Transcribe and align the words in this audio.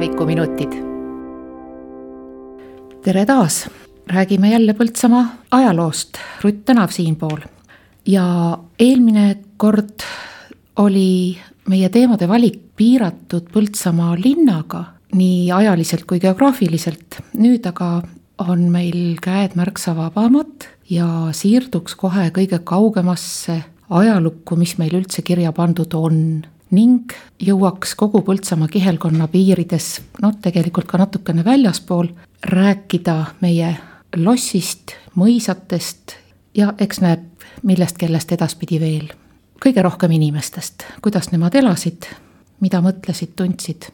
tulevikuminutid. 0.00 0.72
tere 3.04 3.26
taas, 3.26 3.68
räägime 4.06 4.50
jälle 4.50 4.72
Põltsamaa 4.72 5.24
ajaloost, 5.50 6.16
Rutt 6.42 6.64
Tänav 6.64 6.88
siinpool. 6.88 7.40
ja 8.06 8.58
eelmine 8.78 9.36
kord 9.56 10.00
oli 10.76 11.38
meie 11.68 11.88
teemade 11.88 12.28
valik 12.28 12.60
piiratud 12.76 13.50
Põltsamaa 13.52 14.16
linnaga, 14.24 14.84
nii 15.12 15.52
ajaliselt 15.52 16.06
kui 16.08 16.20
geograafiliselt, 16.20 17.20
nüüd 17.36 17.66
aga 17.68 18.02
on 18.38 18.70
meil 18.72 19.18
käed 19.20 19.52
märksa 19.54 19.92
vabamad 19.96 20.64
ja 20.90 21.28
siirduks 21.32 21.94
kohe 21.94 22.30
kõige 22.30 22.62
kaugemasse 22.64 23.62
ajalukku, 23.90 24.56
mis 24.56 24.78
meil 24.78 24.96
üldse 24.96 25.22
kirja 25.22 25.52
pandud 25.52 25.92
on 25.94 26.46
ning 26.70 27.12
jõuaks 27.42 27.94
kogu 27.98 28.22
Põltsamaa 28.26 28.68
kihelkonna 28.70 29.28
piirides, 29.28 30.00
noh 30.22 30.36
tegelikult 30.42 30.86
ka 30.86 30.98
natukene 30.98 31.44
väljaspool, 31.44 32.10
rääkida 32.46 33.16
meie 33.40 33.74
lossist, 34.16 34.94
mõisatest 35.16 36.16
ja 36.54 36.72
eks 36.78 37.00
näeb, 37.00 37.26
millest 37.62 37.98
kellest 37.98 38.32
edaspidi 38.32 38.80
veel. 38.80 39.10
kõige 39.60 39.82
rohkem 39.82 40.10
inimestest, 40.10 40.82
kuidas 41.02 41.32
nemad 41.32 41.54
elasid, 41.54 42.06
mida 42.60 42.80
mõtlesid, 42.80 43.34
tundsid. 43.36 43.90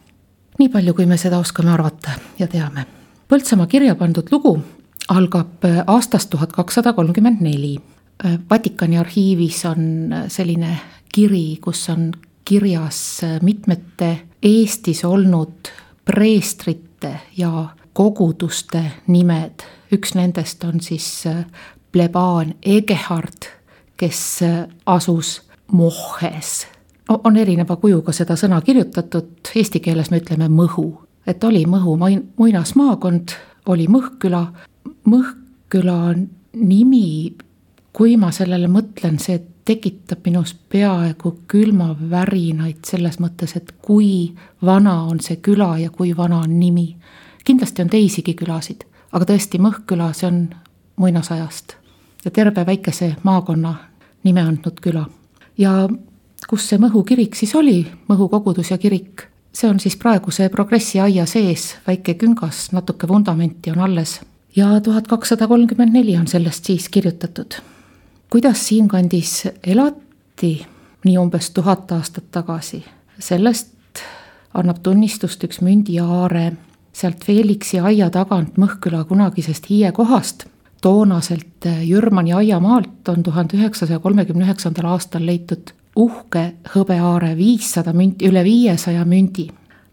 nii 0.59 0.69
palju, 0.69 0.93
kui 0.93 1.05
me 1.05 1.17
seda 1.17 1.39
oskame 1.39 1.71
arvata 1.71 2.11
ja 2.39 2.47
teame. 2.47 2.85
Põltsamaa 3.27 3.67
kirja 3.67 3.95
pandud 3.95 4.31
lugu 4.31 4.63
algab 5.09 5.65
aastast 5.87 6.29
tuhat 6.29 6.51
kakssada 6.51 6.93
kolmkümmend 6.93 7.41
neli. 7.41 7.77
Vatikani 8.49 8.97
arhiivis 8.97 9.65
on 9.65 10.13
selline 10.27 10.79
kiri, 11.13 11.57
kus 11.61 11.89
on 11.89 12.11
kirjas 12.47 13.21
mitmete 13.41 14.19
Eestis 14.43 15.05
olnud 15.05 15.67
preestrite 16.05 17.19
ja 17.37 17.65
koguduste 17.93 18.83
nimed. 19.07 19.63
üks 19.91 20.15
nendest 20.15 20.63
on 20.63 20.81
siis 20.81 21.23
plebaan 21.91 22.53
Egehard, 22.65 23.49
kes 23.97 24.39
asus 24.85 25.41
Mohes. 25.71 26.67
on 27.09 27.37
erineva 27.37 27.75
kujuga 27.75 28.11
seda 28.11 28.35
sõna 28.35 28.61
kirjutatud, 28.61 29.51
eesti 29.55 29.79
keeles 29.79 30.11
me 30.11 30.21
ütleme 30.21 30.47
Mõhu, 30.47 30.87
et 31.27 31.43
oli 31.43 31.65
Mõhu 31.65 31.97
muinasmaakond, 32.37 33.35
oli 33.65 33.87
Mõhküla, 33.87 34.45
Mõhküla 35.05 36.15
nimi, 36.53 37.35
kui 37.93 38.17
ma 38.17 38.31
sellele 38.31 38.67
mõtlen, 38.67 39.19
see 39.19 39.41
tekitab 39.67 40.23
minus 40.25 40.53
peaaegu 40.71 41.33
külmavärinaid 41.51 42.87
selles 42.87 43.19
mõttes, 43.19 43.55
et 43.59 43.73
kui 43.83 44.31
vana 44.65 45.01
on 45.11 45.19
see 45.23 45.41
küla 45.43 45.73
ja 45.81 45.91
kui 45.91 46.13
vana 46.17 46.39
on 46.45 46.59
nimi. 46.59 46.95
kindlasti 47.45 47.81
on 47.83 47.89
teisigi 47.91 48.33
külasid, 48.35 48.85
aga 49.11 49.25
tõesti, 49.25 49.59
Mõhküla, 49.59 50.13
see 50.13 50.27
on 50.27 50.49
muinasajast 50.95 51.75
ja 52.25 52.31
terve 52.31 52.65
väikese 52.65 53.15
maakonna 53.23 53.75
nime 54.23 54.41
andnud 54.41 54.79
küla. 54.81 55.05
ja 55.57 55.89
kus 56.49 56.69
see 56.69 56.79
Mõhu 56.79 57.03
kirik 57.03 57.35
siis 57.35 57.55
oli, 57.55 57.85
Mõhu 58.07 58.29
kogudus 58.29 58.71
ja 58.71 58.77
kirik, 58.77 59.27
see 59.51 59.69
on 59.69 59.79
siis 59.79 59.97
praeguse 59.97 60.49
progressi 60.49 60.99
aia 60.99 61.25
sees, 61.25 61.75
väike 61.87 62.13
küngas, 62.13 62.71
natuke 62.71 63.07
vundamenti 63.07 63.71
on 63.71 63.79
alles. 63.79 64.21
ja 64.55 64.79
tuhat 64.81 65.07
kakssada 65.07 65.47
kolmkümmend 65.47 65.93
neli 65.93 66.17
on 66.17 66.27
sellest 66.27 66.65
siis 66.65 66.89
kirjutatud 66.89 67.59
kuidas 68.29 68.67
siinkandis 68.67 69.47
elati 69.67 70.67
nii 71.05 71.17
umbes 71.17 71.49
tuhat 71.51 71.91
aastat 71.91 72.31
tagasi, 72.31 72.83
sellest 73.19 74.01
annab 74.53 74.81
tunnistust 74.83 75.43
üks 75.43 75.61
mündiaare 75.61 76.51
sealt 76.97 77.23
Felixi 77.25 77.79
aia 77.79 78.09
tagant 78.09 78.57
Mõhküla 78.57 79.03
kunagisest 79.05 79.69
hiiekohast. 79.69 80.45
toonaselt 80.81 81.65
Jürmani 81.83 82.33
aiamaalt 82.33 83.09
on 83.09 83.23
tuhande 83.23 83.57
üheksasaja 83.57 83.99
kolmekümne 83.99 84.45
üheksandal 84.45 84.85
aastal 84.85 85.25
leitud 85.25 85.71
uhke 85.95 86.53
hõbeaare 86.75 87.33
viissada 87.37 87.93
münti, 87.93 88.29
üle 88.29 88.43
viiesaja 88.43 89.05
mündi. 89.05 89.49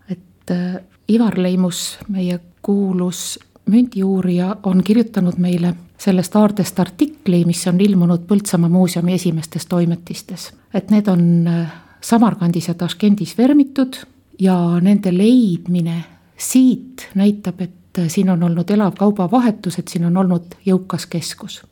et 0.08 0.50
äh, 0.50 0.82
Ivar 1.08 1.38
Leimus, 1.38 1.98
meie 2.08 2.40
kuulus 2.62 3.38
mündiuurija, 3.66 4.56
on 4.62 4.84
kirjutanud 4.84 5.36
meile 5.38 5.74
sellest 5.98 6.36
aardest 6.36 6.80
artikli, 6.80 7.44
mis 7.44 7.66
on 7.70 7.80
ilmunud 7.80 8.26
Põltsamaa 8.28 8.70
muuseumi 8.70 9.14
esimestes 9.14 9.66
toimetistes. 9.66 10.52
et 10.74 10.90
need 10.90 11.08
on 11.08 11.48
äh, 11.48 11.72
Samarkandis 12.00 12.68
ja 12.68 12.74
Taškendis 12.74 13.38
vermitud 13.38 13.96
ja 14.40 14.80
nende 14.80 15.12
leidmine 15.16 16.04
siit 16.36 17.08
näitab, 17.14 17.60
et 17.60 17.98
äh, 17.98 18.08
siin 18.08 18.30
on 18.30 18.42
olnud 18.42 18.70
elav 18.70 18.96
kaubavahetus, 18.98 19.78
et 19.78 19.88
siin 19.88 20.04
on 20.04 20.16
olnud 20.16 20.58
jõukas 20.66 21.06
keskus. 21.06 21.62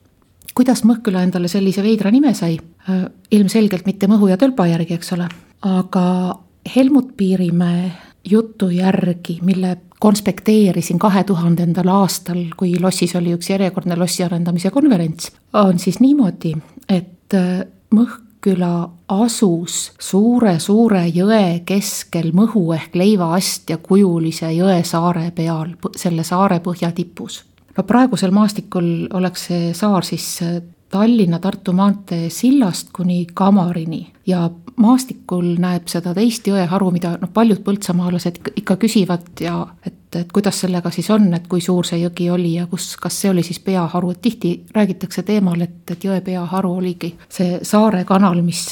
kuidas 0.54 0.84
Mõhküla 0.84 1.22
endale 1.22 1.48
sellise 1.48 1.82
veidra 1.82 2.10
nime 2.10 2.34
sai? 2.34 2.58
Äh, 2.88 3.04
ilmselgelt 3.30 3.86
mitte 3.86 4.06
Mõhu 4.06 4.30
ja 4.30 4.36
Tölpa 4.36 4.66
järgi, 4.66 4.94
eks 4.94 5.12
ole, 5.12 5.28
aga 5.62 6.38
Helmut 6.76 7.16
Piirimäe 7.16 7.92
jutu 8.24 8.70
järgi, 8.70 9.38
mille 9.42 9.76
konspekteerisin 10.00 10.98
kahe 10.98 11.24
tuhandendal 11.24 11.88
aastal, 11.88 12.44
kui 12.56 12.74
lossis 12.80 13.14
oli 13.16 13.34
üks 13.36 13.50
järjekordne 13.50 13.96
lossi 13.96 14.24
arendamise 14.24 14.70
konverents, 14.70 15.30
on 15.52 15.78
siis 15.78 16.00
niimoodi, 16.00 16.56
et 16.88 17.34
äh, 17.38 17.62
Mõhküla 17.92 18.88
asus 19.12 19.90
suure-suure 20.00 21.02
jõe 21.12 21.60
keskel 21.68 22.30
Mõhu 22.32 22.62
ehk 22.72 22.94
leivaastja 22.96 23.76
kujulise 23.84 24.48
jõesaare 24.56 25.26
peal, 25.36 25.74
selle 25.96 26.24
saare 26.24 26.58
põhjatipus. 26.64 27.42
no 27.76 27.84
praegusel 27.84 28.32
maastikul 28.32 28.88
oleks 29.12 29.46
see 29.50 29.74
saar 29.74 30.08
siis 30.08 30.26
äh, 30.42 30.62
Tallinna-Tartu 30.92 31.72
maantee 31.72 32.30
sillast 32.30 32.90
kuni 32.92 33.26
Kamarini 33.34 34.06
ja 34.26 34.50
maastikul 34.76 35.56
näeb 35.60 35.88
seda 35.90 36.14
teist 36.16 36.46
jõeharu, 36.48 36.90
mida 36.94 37.16
noh, 37.20 37.30
paljud 37.34 37.62
põltsamaalased 37.64 38.40
ikka 38.56 38.76
küsivad 38.80 39.42
ja 39.44 39.56
et, 39.86 40.16
et 40.16 40.32
kuidas 40.32 40.62
sellega 40.64 40.90
siis 40.90 41.10
on, 41.10 41.28
et 41.34 41.46
kui 41.48 41.60
suur 41.60 41.86
see 41.86 42.00
jõgi 42.02 42.30
oli 42.32 42.54
ja 42.56 42.66
kus, 42.70 42.94
kas 43.00 43.20
see 43.20 43.30
oli 43.30 43.44
siis 43.46 43.60
peaharu, 43.64 44.12
et 44.14 44.22
tihti 44.22 44.54
räägitakse 44.74 45.22
teemal, 45.28 45.60
et, 45.60 45.82
et 45.90 46.04
jõe 46.04 46.20
peaharu 46.24 46.76
oligi 46.80 47.14
see 47.28 47.60
Saare 47.62 48.04
kanal, 48.08 48.42
mis 48.42 48.64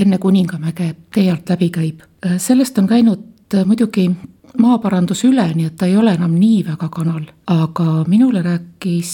enne 0.00 0.18
Kuningamäge 0.18 0.94
tee 1.14 1.30
alt 1.30 1.48
läbi 1.50 1.70
käib. 1.70 2.04
sellest 2.38 2.78
on 2.78 2.86
käinud 2.86 3.56
muidugi 3.66 4.10
maaparandus 4.58 5.24
üle, 5.24 5.46
nii 5.54 5.70
et 5.70 5.76
ta 5.78 5.86
ei 5.86 5.96
ole 5.96 6.14
enam 6.16 6.34
nii 6.38 6.62
väga 6.66 6.88
kanal, 6.92 7.24
aga 7.46 8.04
minule 8.08 8.42
rääkis 8.42 9.12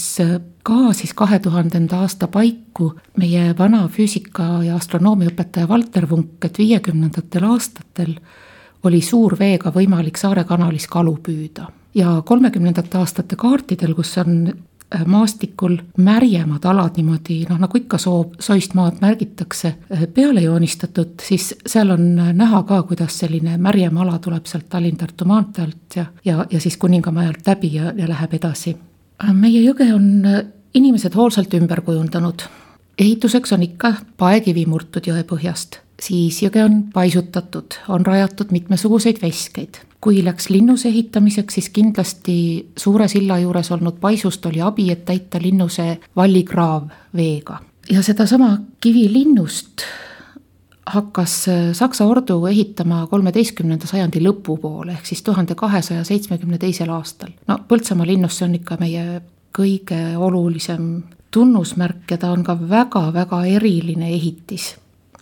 ka 0.67 0.91
siis 0.93 1.13
kahe 1.15 1.39
tuhandenda 1.39 2.01
aasta 2.03 2.27
paiku 2.27 2.91
meie 3.17 3.53
vana 3.57 3.85
füüsika 3.87 4.63
ja 4.65 4.75
astronoomiaõpetaja 4.75 5.67
Valter 5.69 6.09
Vunk, 6.09 6.43
et 6.45 6.57
viiekümnendatel 6.59 7.47
aastatel 7.47 8.17
oli 8.83 9.01
suurveega 9.01 9.71
võimalik 9.75 10.19
Saare 10.19 10.43
kanalis 10.43 10.87
kalu 10.91 11.17
püüda 11.23 11.69
ja 11.95 12.21
kolmekümnendate 12.25 12.99
aastate 12.99 13.39
kaartidel, 13.39 13.95
kus 13.95 14.17
on 14.21 14.51
Äh, 14.95 15.05
maastikul 15.05 15.77
märjemad 15.97 16.63
alad 16.65 16.95
niimoodi 16.95 17.41
noh, 17.49 17.57
nagu 17.59 17.75
ikka 17.75 17.97
soo, 17.99 18.21
soist 18.39 18.71
maad 18.77 19.01
märgitakse, 19.03 19.73
äh, 19.91 20.05
peale 20.15 20.39
joonistatud, 20.45 21.17
siis 21.19 21.49
seal 21.67 21.91
on 21.91 22.05
näha 22.15 22.61
ka, 22.63 22.77
kuidas 22.87 23.17
selline 23.19 23.57
märjem 23.59 23.97
ala 23.99 24.15
tuleb 24.23 24.47
sealt 24.47 24.69
Tallinn-Tartu 24.71 25.27
maantee 25.27 25.65
alt 25.65 25.97
ja, 25.99 26.05
ja, 26.25 26.45
ja 26.51 26.61
siis 26.63 26.77
Kuningamäe 26.79 27.27
alt 27.27 27.43
läbi 27.47 27.73
ja, 27.73 27.91
ja 27.97 28.07
läheb 28.07 28.37
edasi. 28.39 28.77
Äh, 29.19 29.33
meie 29.35 29.59
jõge 29.65 29.89
on 29.91 30.07
inimesed 30.73 31.15
hoolsalt 31.15 31.53
ümber 31.53 31.81
kujundanud. 31.81 32.41
ehituseks 32.97 33.53
on 33.53 33.63
ikka 33.63 33.93
paekivi 34.17 34.65
murtud 34.65 35.07
jõepõhjast 35.07 35.79
siis 36.01 36.41
jõge 36.43 36.63
on 36.63 36.81
paisutatud, 36.93 37.79
on 37.89 38.05
rajatud 38.05 38.51
mitmesuguseid 38.51 39.21
veskeid. 39.21 39.83
kui 40.01 40.21
läks 40.25 40.49
linnuse 40.49 40.87
ehitamiseks, 40.89 41.53
siis 41.53 41.69
kindlasti 41.73 42.33
suure 42.77 43.07
silla 43.07 43.39
juures 43.41 43.71
olnud 43.71 43.95
paisust 43.99 44.45
oli 44.45 44.61
abi, 44.61 44.91
et 44.91 45.05
täita 45.05 45.39
linnuse 45.41 45.97
vallikraav 46.15 46.89
veega. 47.15 47.59
ja 47.89 48.03
sedasama 48.03 48.57
kivilinnust 48.81 49.81
hakkas 50.85 51.45
Saksa 51.73 52.05
ordu 52.05 52.45
ehitama 52.45 53.07
kolmeteistkümnenda 53.07 53.87
sajandi 53.87 54.21
lõpupoole, 54.23 54.91
ehk 54.91 55.05
siis 55.05 55.21
tuhande 55.21 55.55
kahesaja 55.55 56.03
seitsmekümne 56.03 56.57
teisel 56.57 56.89
aastal. 56.89 57.29
no 57.47 57.57
Põltsamaa 57.67 58.07
linnus, 58.07 58.37
see 58.37 58.45
on 58.45 58.55
ikka 58.55 58.77
meie 58.79 59.21
kõige 59.55 60.17
olulisem 60.17 61.03
tunnusmärk 61.31 62.11
ja 62.11 62.17
ta 62.17 62.31
on 62.31 62.43
ka 62.43 62.55
väga-väga 62.69 63.43
eriline 63.45 64.09
ehitis. 64.09 64.75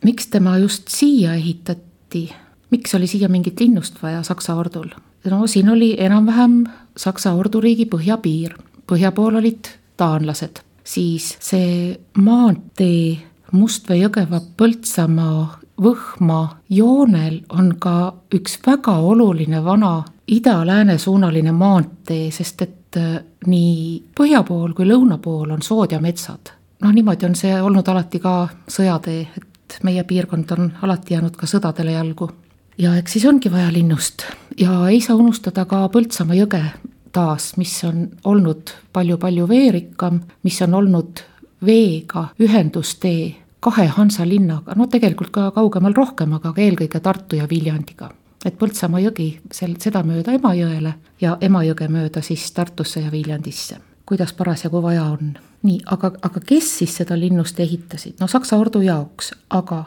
Miks 0.04 0.28
tema 0.28 0.58
just 0.58 0.88
siia 0.88 1.34
ehitati, 1.34 2.30
miks 2.70 2.96
oli 2.96 3.08
siia 3.08 3.30
mingit 3.30 3.60
linnust 3.60 4.02
vaja 4.04 4.24
Saksa 4.24 4.56
ordul? 4.56 4.90
no 5.26 5.48
siin 5.48 5.70
oli 5.70 5.96
enam-vähem 6.00 6.66
Saksa 6.98 7.34
orduriigi 7.34 7.88
põhjapiir, 7.90 8.54
põhja 8.88 9.12
pool 9.12 9.36
olid 9.36 9.68
taanlased, 9.98 10.62
siis 10.84 11.34
see 11.42 11.96
maantee 12.18 13.18
Mustvee-Jõgeva, 13.52 14.42
Põltsamaa, 14.58 15.60
Võhma 15.82 16.62
joonel 16.72 17.42
on 17.52 17.74
ka 17.84 18.14
üks 18.32 18.62
väga 18.64 18.94
oluline 19.04 19.60
vana 19.64 20.06
ida-lääne 20.32 20.96
suunaline 20.98 21.52
maantee, 21.52 22.30
sest 22.32 22.62
et 22.64 22.78
äh, 22.98 23.20
nii 23.48 24.04
põhja 24.18 24.44
pool 24.48 24.74
kui 24.74 24.88
lõuna 24.88 25.18
pool 25.22 25.52
on 25.52 25.62
sood 25.62 25.92
ja 25.92 26.00
metsad. 26.02 26.54
noh, 26.82 26.92
niimoodi 26.92 27.26
on 27.26 27.36
see 27.36 27.54
olnud 27.62 27.88
alati 27.88 28.20
ka 28.20 28.48
sõjatee, 28.68 29.28
et 29.38 29.78
meie 29.84 30.04
piirkond 30.04 30.52
on 30.52 30.74
alati 30.82 31.16
jäänud 31.16 31.36
ka 31.36 31.48
sõdadele 31.48 31.96
jalgu. 31.96 32.30
ja 32.78 32.96
eks 32.96 33.18
siis 33.18 33.26
ongi 33.26 33.52
vaja 33.52 33.72
linnust 33.74 34.26
ja 34.58 34.88
ei 34.90 35.02
saa 35.02 35.16
unustada 35.16 35.66
ka 35.66 35.88
Põltsamaa 35.90 36.36
jõge 36.36 36.64
taas, 37.12 37.56
mis 37.58 37.84
on 37.88 38.10
olnud 38.24 38.74
palju-palju 38.94 39.48
veerikkam, 39.48 40.20
mis 40.44 40.62
on 40.62 40.74
olnud 40.74 41.24
veega 41.66 42.28
ühendustee 42.40 43.36
kahe 43.60 43.88
Hansa 43.88 44.28
linnaga, 44.28 44.76
no 44.76 44.88
tegelikult 44.88 45.32
ka 45.32 45.50
kaugemal 45.56 45.96
rohkem, 45.96 46.36
aga 46.38 46.54
eelkõige 46.58 47.00
Tartu 47.00 47.40
ja 47.40 47.48
Viljandiga 47.50 48.12
et 48.46 48.58
Põltsamaa 48.60 49.02
jõgi 49.08 49.30
sel, 49.54 49.76
sedamööda 49.82 50.36
Emajõele 50.38 50.94
ja 51.22 51.38
Emajõge 51.42 51.90
mööda 51.92 52.22
siis 52.26 52.46
Tartusse 52.56 53.02
ja 53.02 53.12
Viljandisse, 53.12 53.80
kuidas 54.06 54.34
parasjagu 54.34 54.82
vaja 54.82 55.04
on. 55.16 55.36
nii, 55.66 55.80
aga, 55.90 56.12
aga 56.22 56.40
kes 56.46 56.68
siis 56.78 56.94
seda 57.00 57.16
linnust 57.18 57.60
ehitasid, 57.60 58.20
no 58.20 58.28
Saksa 58.30 58.58
ordu 58.62 58.84
jaoks, 58.86 59.32
aga 59.50 59.86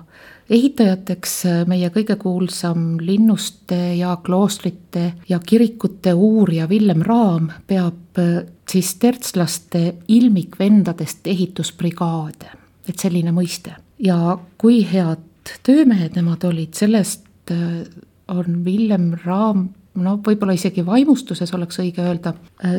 ehitajateks 0.50 1.34
meie 1.70 1.90
kõige 1.94 2.16
kuulsam 2.18 2.96
linnuste 3.00 3.78
ja 3.98 4.16
kloostrite 4.24 5.12
ja 5.28 5.38
kirikute 5.38 6.14
uurija 6.14 6.68
Villem 6.68 7.04
Raam 7.06 7.50
peab 7.66 8.18
äh, 8.18 8.42
siis 8.68 8.94
tertslaste 8.98 9.94
ilmikvendadest 10.08 11.26
ehitusbrigaade, 11.26 12.50
et 12.88 12.98
selline 12.98 13.32
mõiste. 13.32 13.76
ja 13.98 14.38
kui 14.58 14.82
head 14.82 15.24
töömehed 15.62 16.16
nemad 16.16 16.44
olid, 16.44 16.74
sellest 16.74 17.52
äh, 17.52 17.86
on 18.28 18.64
Villem 18.64 19.12
Raam 19.24 19.68
no 20.02 20.18
võib-olla 20.24 20.56
isegi 20.56 20.84
vaimustuses 20.86 21.52
oleks 21.56 21.80
õige 21.82 22.04
öelda, 22.04 22.34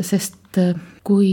sest 0.06 0.60
äh, 0.62 0.74
kui 1.04 1.31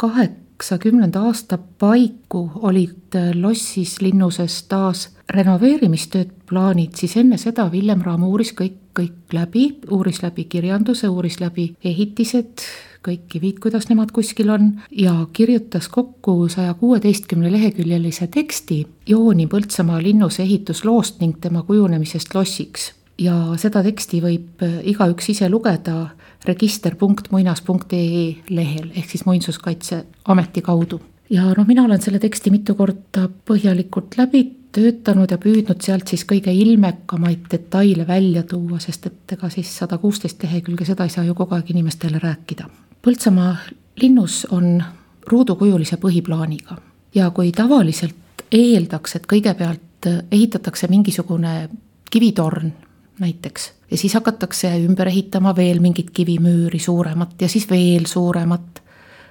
kaheksakümnenda 0.00 1.22
aasta 1.28 1.58
paiku 1.58 2.46
olid 2.66 3.16
äh, 3.18 3.32
lossis 3.36 3.98
linnuses 4.04 4.62
taas 4.70 5.08
renoveerimistööd 5.30 6.32
plaanid, 6.50 6.96
siis 6.98 7.16
enne 7.20 7.38
seda 7.38 7.68
Villem 7.72 8.02
Raam 8.06 8.24
uuris 8.26 8.54
kõik, 8.58 8.78
kõik 8.96 9.34
läbi, 9.36 9.66
uuris 9.94 10.22
läbi 10.24 10.48
kirjanduse, 10.50 11.08
uuris 11.08 11.38
läbi 11.40 11.70
ehitised, 11.86 12.64
kõik 13.06 13.28
kivid, 13.32 13.60
kuidas 13.62 13.86
nemad 13.88 14.10
kuskil 14.12 14.50
on 14.52 14.72
ja 14.90 15.14
kirjutas 15.32 15.88
kokku 15.88 16.48
saja 16.52 16.74
kuueteistkümne 16.80 17.52
leheküljelise 17.52 18.26
teksti 18.34 18.82
jooni 19.08 19.46
Põltsamaa 19.50 20.02
linnuse 20.02 20.42
ehitusloost 20.42 21.22
ning 21.22 21.38
tema 21.40 21.62
kujunemisest 21.68 22.34
lossiks 22.34 22.90
ja 23.20 23.36
seda 23.60 23.82
teksti 23.84 24.22
võib 24.24 24.64
äh, 24.64 24.80
igaüks 24.92 25.30
ise 25.34 25.48
lugeda 25.52 26.10
register.muinas.ee 26.48 28.24
lehel 28.50 28.88
ehk 28.96 29.10
siis 29.10 29.26
Muinsuskaitseameti 29.26 30.62
kaudu. 30.64 31.00
ja 31.30 31.52
noh, 31.56 31.66
mina 31.66 31.84
olen 31.84 32.00
selle 32.02 32.18
teksti 32.18 32.50
mitu 32.50 32.74
korda 32.74 33.28
põhjalikult 33.28 34.16
läbi 34.18 34.44
töötanud 34.72 35.30
ja 35.30 35.38
püüdnud 35.38 35.82
sealt 35.82 36.08
siis 36.08 36.24
kõige 36.24 36.52
ilmekamaid 36.54 37.48
detaile 37.50 38.06
välja 38.06 38.42
tuua, 38.42 38.78
sest 38.78 39.06
et 39.06 39.34
ega 39.36 39.50
siis 39.50 39.72
sada 39.82 39.98
kuusteist 39.98 40.42
lehekülge, 40.42 40.86
seda 40.86 41.04
ei 41.04 41.10
saa 41.10 41.24
ju 41.26 41.34
kogu 41.34 41.56
aeg 41.56 41.72
inimestele 41.74 42.20
rääkida. 42.22 42.68
Põltsamaa 43.02 43.56
linnus 44.02 44.44
on 44.50 44.78
ruudukujulise 45.26 45.98
põhiplaaniga 46.00 46.78
ja 47.14 47.30
kui 47.34 47.50
tavaliselt 47.52 48.46
eeldaks, 48.52 49.16
et 49.16 49.26
kõigepealt 49.26 50.06
ehitatakse 50.30 50.88
mingisugune 50.88 51.68
kivitorn 52.10 52.72
näiteks. 53.20 53.72
ja 53.90 53.96
siis 53.96 54.14
hakatakse 54.14 54.70
ümber 54.84 55.08
ehitama 55.08 55.56
veel 55.56 55.80
mingit 55.80 56.10
kivimüüri 56.10 56.78
suuremat 56.78 57.42
ja 57.42 57.48
siis 57.48 57.70
veel 57.70 58.06
suuremat. 58.06 58.82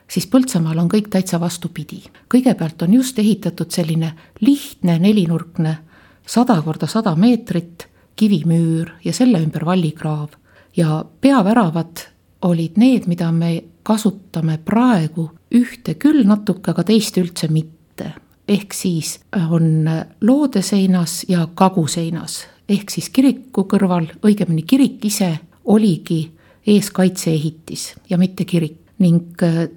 siis 0.07 0.27
Põltsamaal 0.27 0.77
on 0.77 0.89
kõik 0.89 1.09
täitsa 1.09 1.39
vastupidi. 1.39 2.03
kõigepealt 2.33 2.81
on 2.81 2.93
just 2.93 3.19
ehitatud 3.19 3.71
selline 3.71 4.13
lihtne 4.39 4.99
nelinurkne, 4.99 5.77
sada 6.25 6.61
korda 6.61 6.87
sada 6.87 7.15
meetrit 7.15 7.87
kivimüür 8.15 8.91
ja 9.03 9.13
selle 9.13 9.41
ümber 9.41 9.65
vallikraav. 9.65 10.29
ja 10.77 11.05
peaväravad 11.21 12.05
olid 12.41 12.77
need, 12.77 13.07
mida 13.07 13.31
me 13.31 13.63
kasutame 13.83 14.57
praegu 14.57 15.31
ühte 15.51 15.95
küll 15.95 16.23
natuke, 16.27 16.71
aga 16.71 16.83
teist 16.83 17.17
üldse 17.17 17.47
mitte 17.47 18.13
ehk 18.49 18.73
siis 18.73 19.19
on 19.49 19.89
loodeseinas 20.21 21.25
ja 21.27 21.47
kaguseinas 21.55 22.47
ehk 22.69 22.91
siis 22.93 23.09
kiriku 23.09 23.65
kõrval, 23.69 24.07
õigemini 24.25 24.63
kirik 24.67 25.05
ise 25.05 25.31
oligi 25.65 26.21
eeskaitseehitis 26.67 27.93
ja 28.09 28.17
mitte 28.17 28.45
kirik. 28.45 28.77
Ning 28.99 29.43
äh, 29.43 29.69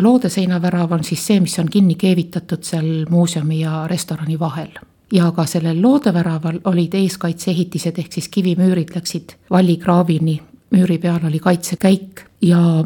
loodeseinavärav 0.00 0.92
on 0.92 1.04
siis 1.04 1.22
see, 1.26 1.38
mis 1.40 1.54
on 1.62 1.68
kinni 1.70 1.94
keevitatud 1.94 2.64
seal 2.66 3.04
muuseumi 3.10 3.60
ja 3.60 3.84
restorani 3.90 4.38
vahel. 4.38 4.74
ja 5.12 5.28
ka 5.32 5.44
sellel 5.46 5.82
loodeväraval 5.82 6.56
olid 6.64 6.94
eeskaitseehitised 6.98 7.98
ehk 8.00 8.12
siis 8.12 8.28
kivimüürid 8.28 8.88
läksid 8.96 9.36
vallikraavini, 9.50 10.40
müüri 10.74 10.98
peal 10.98 11.26
oli 11.28 11.38
kaitsekäik. 11.38 12.24
Ja 12.42 12.84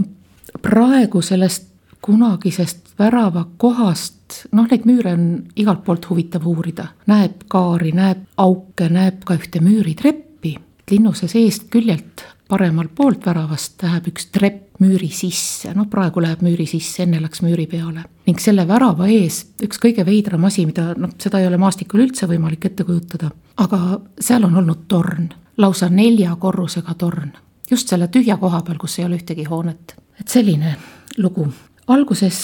praegu 0.63 1.23
sellest 1.23 1.68
kunagisest 2.03 2.95
väravakohast 2.99 4.19
noh, 4.53 4.67
neid 4.71 4.87
müüre 4.89 5.13
on 5.17 5.29
igalt 5.57 5.85
poolt 5.87 6.09
huvitav 6.11 6.47
uurida, 6.49 6.93
näeb 7.11 7.45
kaari, 7.51 7.93
näeb 7.97 8.25
auke, 8.37 8.89
näeb 8.93 9.25
ka 9.27 9.39
ühte 9.39 9.63
müüritreppi. 9.65 10.57
linnuse 10.91 11.29
seest 11.29 11.69
küljelt 11.71 12.25
paremal 12.49 12.89
poolt 12.95 13.27
väravast 13.27 13.83
läheb 13.83 14.09
üks 14.13 14.31
trepp 14.33 14.81
müüri 14.81 15.11
sisse, 15.13 15.73
noh 15.77 15.89
praegu 15.91 16.23
läheb 16.23 16.43
müüri 16.45 16.65
sisse, 16.71 17.03
enne 17.03 17.21
läks 17.21 17.43
müüri 17.43 17.67
peale. 17.67 18.05
ning 18.27 18.41
selle 18.41 18.67
värava 18.69 19.09
ees 19.09 19.43
üks 19.63 19.81
kõige 19.83 20.05
veidram 20.07 20.45
asi, 20.45 20.65
mida 20.67 20.93
noh, 20.97 21.13
seda 21.19 21.41
ei 21.41 21.47
ole 21.47 21.59
maastikul 21.61 22.05
üldse 22.07 22.29
võimalik 22.31 22.65
ette 22.71 22.85
kujutada, 22.85 23.31
aga 23.57 24.01
seal 24.21 24.45
on 24.49 24.57
olnud 24.63 24.87
torn, 24.89 25.29
lausa 25.57 25.89
nelja 25.89 26.37
korrusega 26.37 26.95
torn. 26.95 27.33
just 27.71 27.89
selle 27.89 28.09
tühja 28.09 28.37
koha 28.37 28.63
peal, 28.63 28.79
kus 28.79 28.99
ei 28.99 29.05
ole 29.05 29.19
ühtegi 29.21 29.45
hoonet. 29.45 29.97
et 30.21 30.29
selline 30.29 30.77
lugu. 31.19 31.49
Alguses 31.89 32.39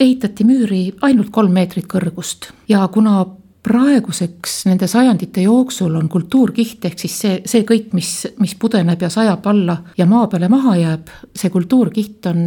ehitati 0.00 0.44
müüri 0.46 0.82
ainult 1.02 1.32
kolm 1.34 1.52
meetrit 1.52 1.88
kõrgust 1.90 2.52
ja 2.70 2.84
kuna 2.92 3.24
praeguseks 3.68 4.62
nende 4.68 4.86
sajandite 4.88 5.42
jooksul 5.44 5.96
on 5.98 6.08
kultuurkiht 6.08 6.84
ehk 6.88 7.00
siis 7.02 7.16
see, 7.22 7.38
see 7.48 7.64
kõik, 7.68 7.90
mis, 7.96 8.12
mis 8.40 8.54
pudeneb 8.60 9.02
ja 9.02 9.10
sajab 9.12 9.46
alla 9.50 9.76
ja 9.98 10.06
maa 10.08 10.28
peale 10.30 10.48
maha 10.52 10.76
jääb, 10.78 11.10
see 11.36 11.50
kultuurkiht 11.52 12.30
on 12.30 12.40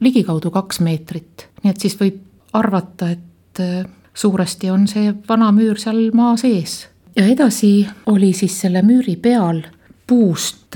ligikaudu 0.00 0.50
kaks 0.54 0.80
meetrit. 0.84 1.48
nii 1.62 1.74
et 1.74 1.84
siis 1.84 1.96
võib 2.00 2.18
arvata, 2.54 3.10
et 3.10 3.62
äh, 3.62 3.84
suuresti 4.14 4.70
on 4.70 4.88
see 4.90 5.12
vana 5.28 5.52
müür 5.52 5.78
seal 5.80 6.08
maa 6.16 6.36
sees. 6.40 6.86
ja 7.16 7.26
edasi 7.26 7.86
oli 8.10 8.32
siis 8.32 8.58
selle 8.64 8.82
müüri 8.82 9.16
peal 9.16 9.62
puust, 10.06 10.74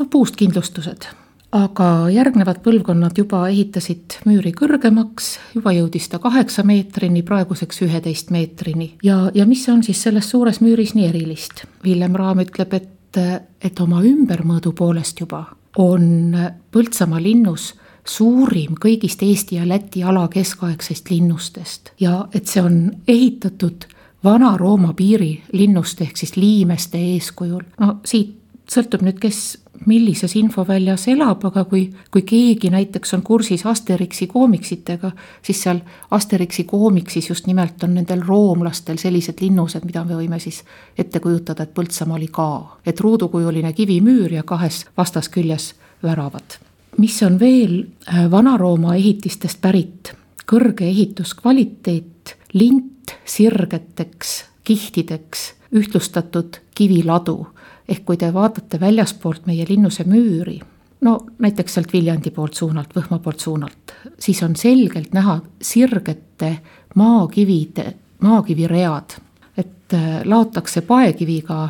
noh 0.00 0.10
puust 0.10 0.36
kindlustused 0.36 1.10
aga 1.52 2.10
järgnevad 2.12 2.60
põlvkonnad 2.64 3.16
juba 3.16 3.46
ehitasid 3.48 4.18
müüri 4.28 4.52
kõrgemaks, 4.56 5.38
juba 5.54 5.72
jõudis 5.72 6.10
ta 6.12 6.20
kaheksa 6.20 6.64
meetrini, 6.68 7.22
praeguseks 7.24 7.82
üheteist 7.86 8.30
meetrini. 8.30 8.94
ja, 9.02 9.30
ja 9.34 9.46
mis 9.46 9.68
on 9.68 9.82
siis 9.82 10.02
selles 10.02 10.28
suures 10.30 10.60
müüris 10.60 10.94
nii 10.94 11.08
erilist? 11.08 11.64
Villem 11.84 12.16
Raam 12.16 12.44
ütleb, 12.44 12.74
et, 12.74 13.20
et 13.64 13.80
oma 13.80 14.02
ümbermõõdu 14.04 14.74
poolest 14.76 15.20
juba 15.20 15.46
on 15.78 16.36
Põltsamaa 16.72 17.20
linnus 17.22 17.72
suurim 18.08 18.76
kõigist 18.80 19.22
Eesti 19.22 19.58
ja 19.58 19.68
Läti 19.68 20.02
ala 20.02 20.26
keskaegsest 20.32 21.10
linnustest 21.10 21.92
ja 22.00 22.26
et 22.34 22.48
see 22.48 22.62
on 22.64 22.80
ehitatud 23.08 23.86
Vana-Rooma 24.24 24.94
piirilinnust 24.98 26.00
ehk 26.02 26.16
siis 26.18 26.36
liimeste 26.36 26.98
eeskujul. 27.14 27.62
no 27.80 27.98
siit 28.04 28.36
sõltub 28.68 29.04
nüüd, 29.06 29.20
kes 29.22 29.58
millises 29.86 30.36
infoväljas 30.36 31.08
elab, 31.08 31.44
aga 31.44 31.64
kui, 31.64 31.88
kui 32.10 32.22
keegi 32.22 32.70
näiteks 32.70 33.14
on 33.14 33.22
kursis 33.22 33.66
Asterixi 33.66 34.26
koomiksitega, 34.26 35.10
siis 35.42 35.62
seal 35.62 35.80
Asterixi 36.10 36.64
koomiksis 36.64 37.28
just 37.28 37.46
nimelt 37.46 37.82
on 37.84 37.94
nendel 37.94 38.22
roomlastel 38.26 38.98
sellised 38.98 39.40
linnused, 39.40 39.84
mida 39.84 40.04
me 40.04 40.16
võime 40.18 40.40
siis 40.42 40.62
ette 40.98 41.20
kujutada, 41.20 41.62
et 41.62 41.74
Põltsamaa 41.74 42.16
oli 42.16 42.28
ka. 42.28 42.78
et 42.86 43.00
ruudukujuline 43.00 43.72
kivimüür 43.72 44.32
ja 44.32 44.42
kahes 44.42 44.86
vastasküljes 44.96 45.74
väravad. 46.02 46.58
mis 46.96 47.22
on 47.22 47.40
veel 47.40 47.86
äh, 48.08 48.30
Vana-Rooma 48.30 48.94
ehitistest 48.94 49.60
pärit, 49.60 50.12
kõrge 50.46 50.84
ehituskvaliteet, 50.84 52.36
lint 52.52 53.14
sirgeteks 53.24 54.44
kihtideks 54.64 55.54
ühtlustatud 55.72 56.60
kiviladu 56.74 57.46
ehk 57.88 58.04
kui 58.04 58.16
te 58.16 58.32
vaatate 58.34 58.80
väljaspoolt 58.80 59.46
meie 59.46 59.64
linnuse 59.68 60.04
müüri, 60.04 60.58
no 61.00 61.18
näiteks 61.38 61.74
sealt 61.74 61.92
Viljandi 61.92 62.30
poolt 62.30 62.54
suunalt, 62.54 62.94
Võhma 62.96 63.18
poolt 63.18 63.40
suunalt, 63.40 63.94
siis 64.18 64.42
on 64.42 64.56
selgelt 64.56 65.12
näha 65.12 65.40
sirgete 65.62 66.58
maakivide, 66.94 67.94
maakiviread. 68.20 69.18
et 69.56 69.94
äh, 69.94 70.20
laotakse 70.24 70.80
paekiviga 70.80 71.68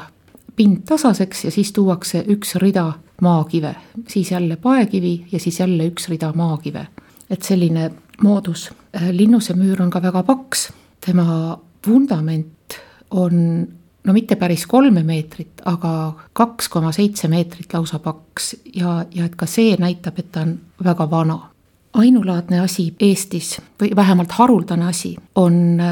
pind 0.56 0.82
tasaseks 0.84 1.44
ja 1.44 1.50
siis 1.50 1.72
tuuakse 1.72 2.24
üks 2.28 2.56
rida 2.58 2.92
maakive, 3.22 3.76
siis 4.08 4.30
jälle 4.30 4.56
paekivi 4.56 5.26
ja 5.32 5.40
siis 5.40 5.60
jälle 5.60 5.86
üks 5.86 6.08
rida 6.08 6.32
maakive. 6.34 6.86
et 7.30 7.42
selline 7.42 7.90
moodus. 8.22 8.70
linnuse 9.10 9.54
müür 9.54 9.82
on 9.82 9.90
ka 9.90 10.02
väga 10.02 10.22
paks, 10.22 10.72
tema 11.00 11.58
vundament 11.86 12.78
on 13.10 13.68
no 14.04 14.12
mitte 14.12 14.36
päris 14.36 14.66
kolme 14.66 15.02
meetrit, 15.02 15.62
aga 15.64 16.12
kaks 16.32 16.68
koma 16.68 16.92
seitse 16.92 17.28
meetrit 17.28 17.72
lausa 17.74 17.98
paks 17.98 18.54
ja, 18.74 19.04
ja 19.14 19.24
et 19.24 19.36
ka 19.36 19.46
see 19.46 19.76
näitab, 19.78 20.18
et 20.18 20.32
ta 20.32 20.46
on 20.46 20.58
väga 20.84 21.10
vana. 21.10 21.38
ainulaadne 21.92 22.60
asi 22.60 22.94
Eestis 23.00 23.60
või 23.80 23.96
vähemalt 23.96 24.32
haruldane 24.32 24.86
asi 24.86 25.16
on 25.34 25.82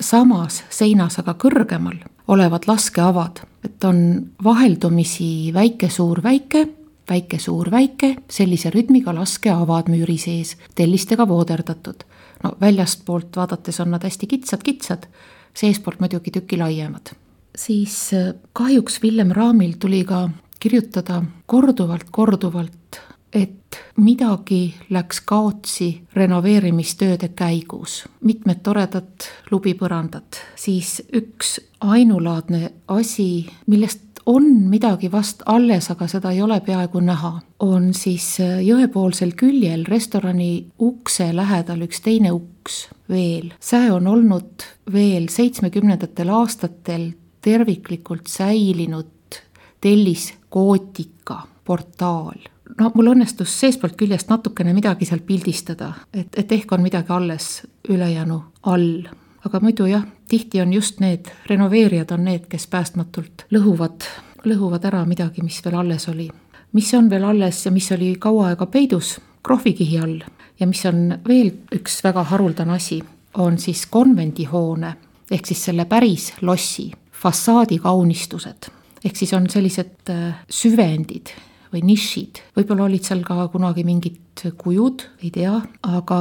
samas 0.00 0.64
seinas, 0.70 1.18
aga 1.18 1.34
kõrgemal 1.34 1.96
olevad 2.28 2.66
laskeavad, 2.66 3.40
et 3.64 3.84
on 3.84 4.26
vaheldumisi 4.44 5.52
väike-suur-väike, 5.54 6.66
väike-suur-väike, 7.10 8.16
sellise 8.30 8.70
rütmiga 8.70 9.14
laskeavad 9.14 9.90
müüri 9.92 10.18
sees, 10.18 10.56
tellistega 10.74 11.28
vooderdatud. 11.28 12.04
no 12.44 12.52
väljastpoolt 12.60 13.36
vaadates 13.36 13.80
on 13.80 13.90
nad 13.90 14.02
hästi 14.02 14.26
kitsad-kitsad, 14.26 15.06
seestpoolt 15.54 16.00
muidugi 16.00 16.30
tüki 16.30 16.58
laiemad. 16.58 17.14
Siis 17.56 18.12
äh, 18.14 18.34
kahjuks 18.52 19.02
Villem 19.02 19.32
Raamil 19.34 19.74
tuli 19.80 20.04
ka 20.04 20.28
kirjutada 20.60 21.22
korduvalt-korduvalt 21.46 23.00
et 23.36 23.78
midagi 24.00 24.74
läks 24.90 25.20
kaotsi 25.28 25.88
renoveerimistööde 26.16 27.28
käigus. 27.36 28.04
mitmed 28.20 28.62
toredad 28.62 29.28
lubipõrandad, 29.50 30.40
siis 30.56 31.02
üks 31.12 31.58
ainulaadne 31.80 32.70
asi, 32.88 33.46
millest 33.66 34.22
on 34.26 34.46
midagi 34.70 35.10
vast 35.12 35.42
alles, 35.46 35.90
aga 35.90 36.08
seda 36.10 36.32
ei 36.34 36.40
ole 36.42 36.58
peaaegu 36.60 37.00
näha, 37.00 37.32
on 37.62 37.92
siis 37.94 38.38
jõepoolsel 38.40 39.36
küljel 39.38 39.84
restorani 39.86 40.66
ukse 40.82 41.28
lähedal 41.36 41.84
üks 41.86 42.00
teine 42.02 42.32
uks 42.34 42.86
veel. 43.08 43.52
see 43.60 43.92
on 43.92 44.06
olnud 44.06 44.66
veel 44.92 45.28
seitsmekümnendatel 45.30 46.32
aastatel 46.32 47.12
terviklikult 47.46 48.26
säilinud 48.26 49.40
telliskootika 49.80 51.42
portaal 51.64 52.48
no 52.80 52.90
mul 52.94 53.12
õnnestus 53.12 53.52
seestpoolt 53.60 53.94
küljest 53.98 54.30
natukene 54.32 54.74
midagi 54.74 55.06
sealt 55.06 55.26
pildistada, 55.26 55.92
et, 56.12 56.34
et 56.36 56.52
ehk 56.52 56.72
on 56.74 56.82
midagi 56.82 57.12
alles 57.14 57.62
ülejäänu 57.88 58.40
all. 58.72 59.06
aga 59.46 59.60
muidu 59.62 59.86
jah, 59.86 60.02
tihti 60.28 60.60
on 60.60 60.72
just 60.74 60.98
need 61.00 61.30
renoveerijad 61.46 62.10
on 62.16 62.24
need, 62.26 62.48
kes 62.50 62.66
päästmatult 62.66 63.46
lõhuvad, 63.54 64.08
lõhuvad 64.44 64.88
ära 64.90 65.04
midagi, 65.06 65.44
mis 65.46 65.60
veel 65.64 65.78
alles 65.78 66.08
oli. 66.08 66.28
mis 66.72 66.94
on 66.94 67.10
veel 67.10 67.24
alles 67.24 67.64
ja 67.66 67.70
mis 67.72 67.92
oli 67.92 68.14
kaua 68.18 68.48
aega 68.50 68.66
peidus 68.66 69.20
krohvikihi 69.42 69.98
all 70.02 70.20
ja 70.60 70.66
mis 70.66 70.82
on 70.86 71.18
veel 71.28 71.52
üks 71.74 72.02
väga 72.04 72.26
haruldane 72.32 72.72
asi, 72.72 73.02
on 73.38 73.58
siis 73.58 73.86
konvendihoone 73.86 74.96
ehk 75.30 75.46
siis 75.46 75.64
selle 75.64 75.84
päris 75.84 76.32
lossi 76.42 76.90
fassaadi 77.16 77.78
kaunistused 77.82 78.70
ehk 79.06 79.18
siis 79.18 79.32
on 79.36 79.48
sellised 79.50 80.12
äh, 80.12 80.38
süvendid 80.50 81.34
või 81.72 81.82
nišid, 81.86 82.42
võib-olla 82.56 82.86
olid 82.86 83.04
seal 83.06 83.24
ka 83.26 83.48
kunagi 83.52 83.84
mingid 83.86 84.44
kujud, 84.58 85.08
ei 85.24 85.32
tea, 85.34 85.58
aga 85.82 86.20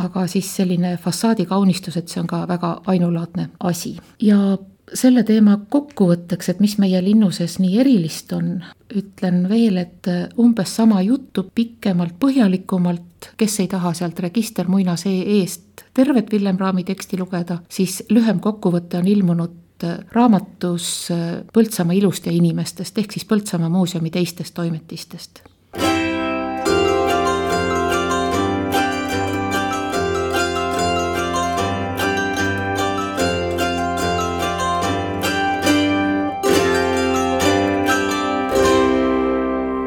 aga 0.00 0.22
siis 0.30 0.46
selline 0.54 0.94
fassaadi 1.02 1.44
kaunistus, 1.50 1.96
et 1.98 2.08
see 2.08 2.20
on 2.22 2.28
ka 2.30 2.44
väga 2.48 2.76
ainulaadne 2.88 3.48
asi. 3.66 3.96
Ja 4.22 4.54
selle 4.94 5.24
teema 5.26 5.56
kokkuvõtteks, 5.70 6.52
et 6.52 6.60
mis 6.62 6.76
meie 6.78 7.00
linnuses 7.02 7.58
nii 7.60 7.80
erilist 7.82 8.30
on, 8.32 8.52
ütlen 8.96 9.42
veel, 9.50 9.80
et 9.82 10.06
umbes 10.40 10.76
sama 10.78 11.02
juttu 11.02 11.44
pikemalt, 11.54 12.14
põhjalikumalt, 12.22 13.32
kes 13.36 13.58
ei 13.64 13.68
taha 13.70 13.92
sealt 13.98 14.22
register 14.22 14.70
muinasee 14.70 15.40
eest 15.40 15.84
tervet 15.94 16.30
Villem 16.32 16.58
Raami 16.58 16.86
teksti 16.86 17.18
lugeda, 17.18 17.58
siis 17.68 18.00
lühem 18.14 18.38
kokkuvõte 18.40 19.02
on 19.02 19.10
ilmunud 19.10 19.58
Äh, 19.84 19.98
raamatus 20.12 21.08
äh, 21.10 21.40
Põltsamaa 21.52 21.96
ilust 21.96 22.26
ja 22.26 22.32
inimestest 22.32 22.98
ehk 23.00 23.12
siis 23.12 23.24
Põltsamaa 23.24 23.68
muuseumi 23.72 24.10
teistest 24.10 24.54
toimetistest. 24.54 25.40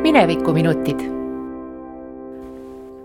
minevikuminutid. 0.04 1.00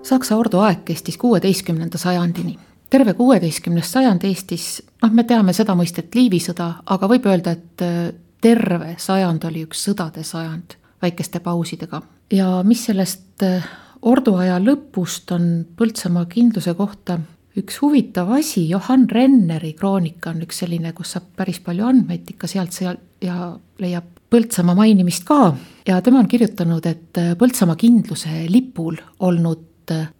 Saksa 0.02 0.36
ordu 0.36 0.58
aeg 0.60 0.82
kestis 0.84 1.16
kuueteistkümnenda 1.16 1.98
sajandini 1.98 2.58
terve 2.90 3.14
kuueteistkümnes 3.14 3.92
sajand 3.92 4.24
Eestis, 4.24 4.68
noh, 5.02 5.12
me 5.12 5.24
teame 5.28 5.52
seda 5.56 5.76
mõistet 5.78 6.14
Liivi 6.16 6.40
sõda, 6.42 6.72
aga 6.86 7.10
võib 7.10 7.26
öelda, 7.28 7.54
et 7.56 7.84
äh, 7.84 7.98
terve 8.40 8.94
sajand 9.00 9.44
oli 9.48 9.64
üks 9.66 9.82
sõdade 9.88 10.24
sajand 10.24 10.78
väikeste 11.02 11.40
pausidega. 11.40 12.02
ja 12.32 12.62
mis 12.64 12.84
sellest 12.88 13.42
äh, 13.46 13.66
orduaja 14.02 14.58
lõpust 14.62 15.32
on 15.34 15.66
Põltsamaa 15.76 16.26
kindluse 16.30 16.74
kohta? 16.74 17.18
Üks 17.58 17.80
huvitav 17.82 18.30
asi, 18.36 18.68
Johann 18.70 19.08
Renneri 19.10 19.72
kroonika 19.74 20.30
on 20.30 20.44
üks 20.44 20.60
selline, 20.62 20.92
kus 20.94 21.16
saab 21.16 21.32
päris 21.36 21.58
palju 21.64 21.86
andmeid 21.88 22.28
ikka 22.30 22.46
sealt-seal 22.46 23.00
ja 23.24 23.52
leiab 23.82 24.14
Põltsamaa 24.28 24.76
mainimist 24.76 25.24
ka. 25.24 25.54
Ja 25.88 26.02
tema 26.04 26.20
on 26.20 26.28
kirjutanud, 26.28 26.86
et 26.86 27.18
äh, 27.18 27.34
Põltsamaa 27.38 27.76
kindluse 27.80 28.46
lipul 28.48 28.98
olnud 29.18 29.64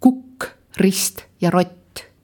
kukk, 0.01 0.47
rist 0.81 1.27
ja 1.43 1.51
rott 1.53 1.77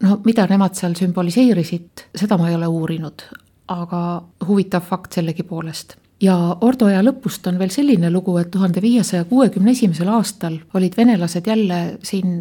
no 0.03 0.21
mida 0.25 0.47
nemad 0.51 0.75
seal 0.79 0.97
sümboliseerisid, 0.99 2.09
seda 2.17 2.39
ma 2.39 2.49
ei 2.51 2.57
ole 2.59 2.67
uurinud, 2.67 3.27
aga 3.75 4.01
huvitav 4.49 4.83
fakt 4.89 5.21
sellegipoolest. 5.21 5.97
Ja 6.23 6.37
Ordo 6.61 6.87
aja 6.89 7.03
lõpust 7.03 7.47
on 7.51 7.59
veel 7.59 7.73
selline 7.75 8.11
lugu, 8.11 8.37
et 8.39 8.51
tuhande 8.51 8.83
viiesaja 8.83 9.25
kuuekümne 9.29 9.75
esimesel 9.75 10.09
aastal 10.09 10.59
olid 10.75 10.97
venelased 10.97 11.47
jälle 11.47 11.99
siin 12.03 12.37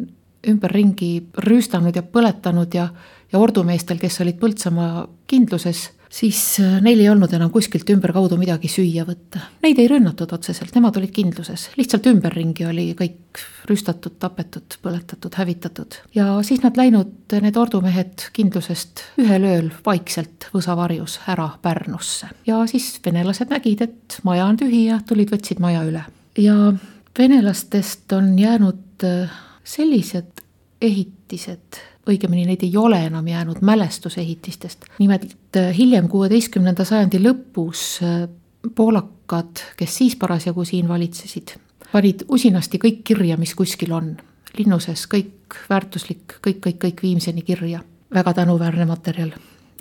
ümberringi 0.47 1.11
rüüstanud 1.47 1.95
ja 1.95 2.03
põletanud 2.03 2.75
ja, 2.75 2.87
ja 3.31 3.39
ordumeestel, 3.39 3.99
kes 3.99 4.21
olid 4.21 4.39
Põltsamaa 4.39 5.07
kindluses 5.27 5.89
siis 6.13 6.59
äh, 6.61 6.77
neil 6.81 7.01
ei 7.01 7.09
olnud 7.09 7.33
enam 7.33 7.51
kuskilt 7.53 7.89
ümberkaudu 7.89 8.37
midagi 8.37 8.69
süüa 8.71 9.05
võtta. 9.07 9.41
Neid 9.63 9.79
ei 9.81 9.89
rünnatud 9.89 10.31
otseselt, 10.35 10.73
nemad 10.75 10.97
olid 10.99 11.13
kindluses, 11.15 11.69
lihtsalt 11.79 12.07
ümberringi 12.11 12.67
oli 12.69 12.87
kõik 12.99 13.41
rüüstatud, 13.69 14.19
tapetud, 14.21 14.77
põletatud, 14.83 15.33
hävitatud. 15.39 15.97
ja 16.15 16.27
siis 16.45 16.61
nad 16.63 16.77
läinud, 16.77 17.33
need 17.33 17.57
ordumehed 17.57 18.27
kindlusest 18.35 19.05
ühel 19.23 19.47
ööl 19.49 19.71
vaikselt 19.85 20.49
võsavarjus 20.53 21.19
ära 21.33 21.49
Pärnusse. 21.61 22.29
ja 22.45 22.61
siis 22.69 22.91
venelased 23.05 23.49
nägid, 23.53 23.81
et 23.81 24.19
maja 24.23 24.45
on 24.45 24.59
tühi 24.59 24.85
ja 24.91 24.99
tulid, 25.07 25.33
võtsid 25.33 25.63
maja 25.63 25.81
üle. 25.87 26.03
ja 26.37 26.73
venelastest 27.17 28.13
on 28.13 28.35
jäänud 28.39 29.07
äh, 29.07 29.41
sellised 29.63 30.43
ehitised 30.83 31.81
õigemini 32.09 32.45
neid 32.47 32.63
ei 32.65 32.77
ole 32.77 32.99
enam 33.05 33.27
jäänud 33.27 33.61
mälestusehitistest. 33.61 34.85
nimelt 34.99 35.35
äh, 35.57 35.77
hiljem, 35.77 36.07
kuueteistkümnenda 36.07 36.85
sajandi 36.85 37.21
lõpus 37.23 38.03
äh, 38.03 38.27
poolakad, 38.75 39.63
kes 39.77 39.97
siis 39.97 40.15
parasjagu 40.15 40.65
siin 40.65 40.87
valitsesid, 40.87 41.55
panid 41.91 42.25
usinasti 42.29 42.79
kõik 42.83 43.03
kirja, 43.03 43.37
mis 43.37 43.55
kuskil 43.55 43.91
on. 43.91 44.17
linnuses 44.57 45.07
kõik 45.09 45.55
väärtuslik, 45.69 46.37
kõik, 46.47 46.59
kõik, 46.59 46.77
kõik 46.85 47.01
viimseni 47.01 47.41
kirja. 47.41 47.79
väga 48.13 48.33
tänuväärne 48.33 48.85
materjal. 48.85 49.31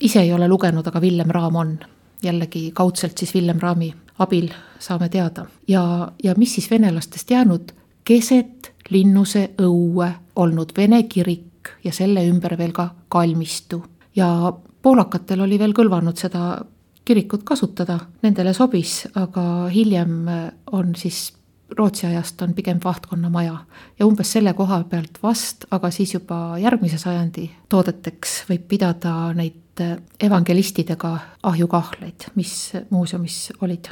ise 0.00 0.20
ei 0.20 0.32
ole 0.32 0.48
lugenud, 0.48 0.86
aga 0.86 1.00
Villem 1.00 1.30
Raam 1.30 1.56
on. 1.56 1.78
jällegi 2.22 2.70
kaudselt 2.74 3.18
siis 3.18 3.34
Villem 3.34 3.58
Raami 3.60 3.94
abil 4.18 4.48
saame 4.78 5.08
teada. 5.08 5.46
ja, 5.68 6.12
ja 6.22 6.34
mis 6.36 6.54
siis 6.54 6.70
venelastest 6.70 7.30
jäänud, 7.30 7.72
keset 8.04 8.72
linnuse 8.90 9.50
õue 9.58 10.12
olnud 10.36 10.72
vene 10.76 11.02
kirik 11.02 11.51
kirk 11.62 11.84
ja 11.84 11.92
selle 11.92 12.24
ümber 12.28 12.56
veel 12.58 12.72
ka 12.72 12.94
kalmistu. 13.08 13.84
ja 14.16 14.52
poolakatel 14.82 15.40
oli 15.40 15.58
veel 15.58 15.72
kõlvanud 15.72 16.16
seda 16.16 16.64
kirikut 17.04 17.42
kasutada, 17.44 17.98
nendele 18.22 18.52
sobis, 18.54 19.06
aga 19.14 19.68
hiljem 19.72 20.28
on 20.72 20.94
siis 20.94 21.32
Rootsi 21.72 22.06
ajast 22.06 22.42
on 22.42 22.52
pigem 22.52 22.78
vahtkonna 22.84 23.30
maja 23.30 23.64
ja 23.98 24.06
umbes 24.06 24.32
selle 24.32 24.52
koha 24.52 24.84
pealt 24.84 25.18
vast, 25.22 25.64
aga 25.70 25.90
siis 25.90 26.12
juba 26.12 26.58
järgmise 26.60 26.98
sajandi 26.98 27.46
toodeteks 27.68 28.42
võib 28.50 28.66
pidada 28.68 29.32
neid 29.32 29.80
evangelistidega 30.20 31.18
ahjukahleid, 31.42 32.28
mis 32.34 32.72
muuseumis 32.90 33.52
olid. 33.62 33.88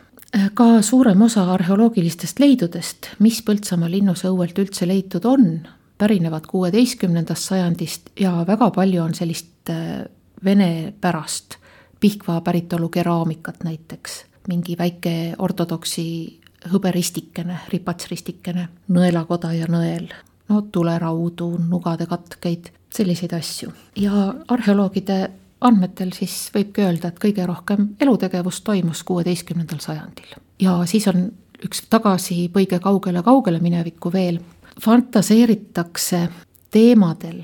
ka 0.55 0.83
suurem 0.83 1.23
osa 1.23 1.47
arheoloogilistest 1.55 2.39
leidudest, 2.39 3.15
mis 3.19 3.41
Põltsamaa 3.43 3.91
linnuse 3.91 4.29
õuelt 4.29 4.59
üldse 4.59 4.87
leitud 4.87 5.25
on, 5.25 5.67
pärinevad 6.01 6.49
kuueteistkümnendast 6.49 7.51
sajandist 7.53 8.11
ja 8.21 8.33
väga 8.49 8.71
palju 8.75 9.03
on 9.05 9.15
sellist 9.15 9.71
äh, 9.71 10.05
vene 10.45 10.93
pärast, 11.01 11.61
Pihkva 12.01 12.39
päritolu 12.41 12.89
keraamikat 12.89 13.65
näiteks, 13.65 14.13
mingi 14.49 14.73
väike 14.79 15.35
ortodoksi 15.39 16.41
hõberistikene, 16.73 17.59
ripatsristikene, 17.73 18.69
nõelakoda 18.89 19.53
ja 19.53 19.69
nõel, 19.69 20.07
no 20.49 20.63
tuleraudu, 20.73 21.51
nugade 21.69 22.07
katkeid, 22.09 22.71
selliseid 22.95 23.35
asju. 23.37 23.73
ja 23.97 24.35
arheoloogide 24.49 25.19
andmetel 25.61 26.15
siis 26.17 26.49
võibki 26.55 26.87
öelda, 26.87 27.11
et 27.13 27.21
kõige 27.21 27.45
rohkem 27.47 27.91
elutegevust 28.01 28.65
toimus 28.65 29.03
kuueteistkümnendal 29.05 29.85
sajandil. 29.85 30.35
ja 30.61 30.79
siis 30.87 31.09
on 31.09 31.29
üks 31.65 31.85
tagasipõige 31.93 32.81
kaugele-kaugele 32.81 33.61
minevikku 33.61 34.13
veel, 34.13 34.41
fantaseeritakse 34.81 36.29
teemadel, 36.71 37.43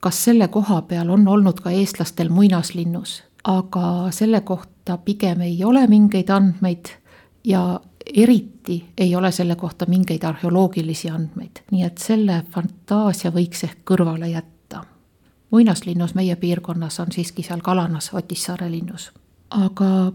kas 0.00 0.24
selle 0.24 0.48
koha 0.48 0.82
peal 0.82 1.10
on 1.10 1.28
olnud 1.28 1.60
ka 1.60 1.70
eestlastel 1.70 2.28
muinaslinnus, 2.28 3.22
aga 3.44 4.10
selle 4.10 4.40
kohta 4.40 4.98
pigem 4.98 5.40
ei 5.40 5.64
ole 5.64 5.86
mingeid 5.86 6.30
andmeid 6.30 6.92
ja 7.44 7.80
eriti 8.14 8.84
ei 8.98 9.16
ole 9.16 9.32
selle 9.32 9.56
kohta 9.56 9.86
mingeid 9.88 10.24
arheoloogilisi 10.24 11.10
andmeid, 11.10 11.62
nii 11.70 11.84
et 11.86 11.98
selle 11.98 12.42
fantaasia 12.50 13.32
võiks 13.32 13.64
ehk 13.64 13.80
kõrvale 13.90 14.28
jätta. 14.28 14.84
muinaslinnus 15.50 16.14
meie 16.14 16.36
piirkonnas 16.36 17.00
on 17.00 17.12
siiski 17.12 17.42
seal 17.42 17.60
Kalanas, 17.60 18.10
Otissaare 18.14 18.70
linnus. 18.70 19.12
aga 19.50 20.12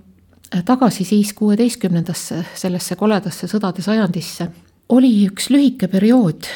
tagasi 0.65 1.03
siis 1.03 1.33
kuueteistkümnendasse, 1.33 2.45
sellesse 2.55 2.95
koledasse 2.95 3.47
sõdade 3.47 3.81
sajandisse, 3.81 4.49
oli 4.89 5.11
üks 5.27 5.49
lühike 5.53 5.89
periood, 5.91 6.47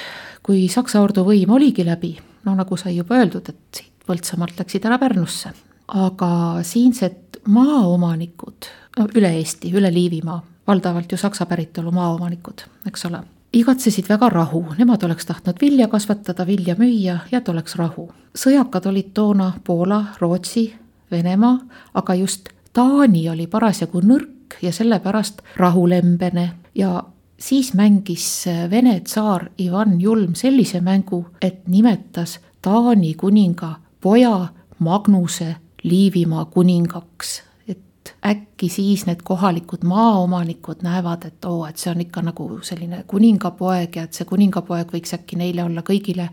kui 0.44 0.68
Saksa 0.72 1.02
ordu 1.02 1.26
võim 1.28 1.52
oligi 1.54 1.86
läbi, 1.86 2.16
no 2.46 2.56
nagu 2.58 2.78
sai 2.78 2.98
juba 2.98 3.20
öeldud, 3.22 3.50
et 3.50 3.82
siit 3.82 3.92
Põltsamaalt 4.04 4.58
läksid 4.60 4.84
ära 4.84 4.98
Pärnusse, 5.00 5.54
aga 5.88 6.60
siinsed 6.68 7.38
maaomanikud, 7.48 8.68
no 9.00 9.06
üle 9.16 9.30
Eesti, 9.38 9.72
üle 9.72 9.92
Liivimaa 9.94 10.42
valdavalt 10.68 11.12
ju 11.12 11.18
saksa 11.18 11.46
päritolu 11.46 11.92
maaomanikud, 11.92 12.66
eks 12.88 13.06
ole. 13.06 13.22
igatsesid 13.54 14.10
väga 14.10 14.30
rahu, 14.30 14.66
nemad 14.78 15.04
oleks 15.04 15.26
tahtnud 15.26 15.60
vilja 15.62 15.88
kasvatada, 15.88 16.48
vilja 16.48 16.76
müüa 16.76 17.18
ja 17.32 17.38
et 17.38 17.50
oleks 17.50 17.76
rahu. 17.76 18.12
sõjakad 18.38 18.88
olid 18.90 19.14
toona 19.14 19.54
Poola, 19.64 20.06
Rootsi, 20.20 20.74
Venemaa, 21.12 21.60
aga 21.94 22.16
just 22.16 22.50
Taani 22.74 23.30
oli 23.30 23.48
parasjagu 23.48 24.02
nõrk 24.02 24.58
ja 24.62 24.72
sellepärast 24.72 25.42
rahulembene 25.56 26.52
ja 26.76 27.04
siis 27.44 27.74
mängis 27.74 28.46
Vene 28.70 29.00
tsaar 29.00 29.50
Ivan 29.60 30.02
Julm 30.02 30.36
sellise 30.36 30.82
mängu, 30.82 31.26
et 31.42 31.68
nimetas 31.68 32.40
Taani 32.62 33.14
kuninga 33.14 33.76
poja 34.02 34.48
Magnuse 34.80 35.56
Liivimaa 35.84 36.46
kuningaks. 36.46 37.44
Et 37.68 38.16
äkki 38.26 38.70
siis 38.70 39.06
need 39.06 39.24
kohalikud 39.24 39.84
maaomanikud 39.84 40.84
näevad, 40.84 41.26
et 41.28 41.46
oo, 41.46 41.66
et 41.66 41.78
see 41.78 41.92
on 41.92 42.02
ikka 42.02 42.22
nagu 42.22 42.48
selline 42.62 43.04
kuningapoeg 43.08 43.96
ja 43.96 44.08
et 44.08 44.14
see 44.14 44.28
kuningapoeg 44.30 44.96
võiks 44.96 45.16
äkki 45.18 45.36
neile 45.36 45.64
olla 45.64 45.84
kõigile 45.84 46.30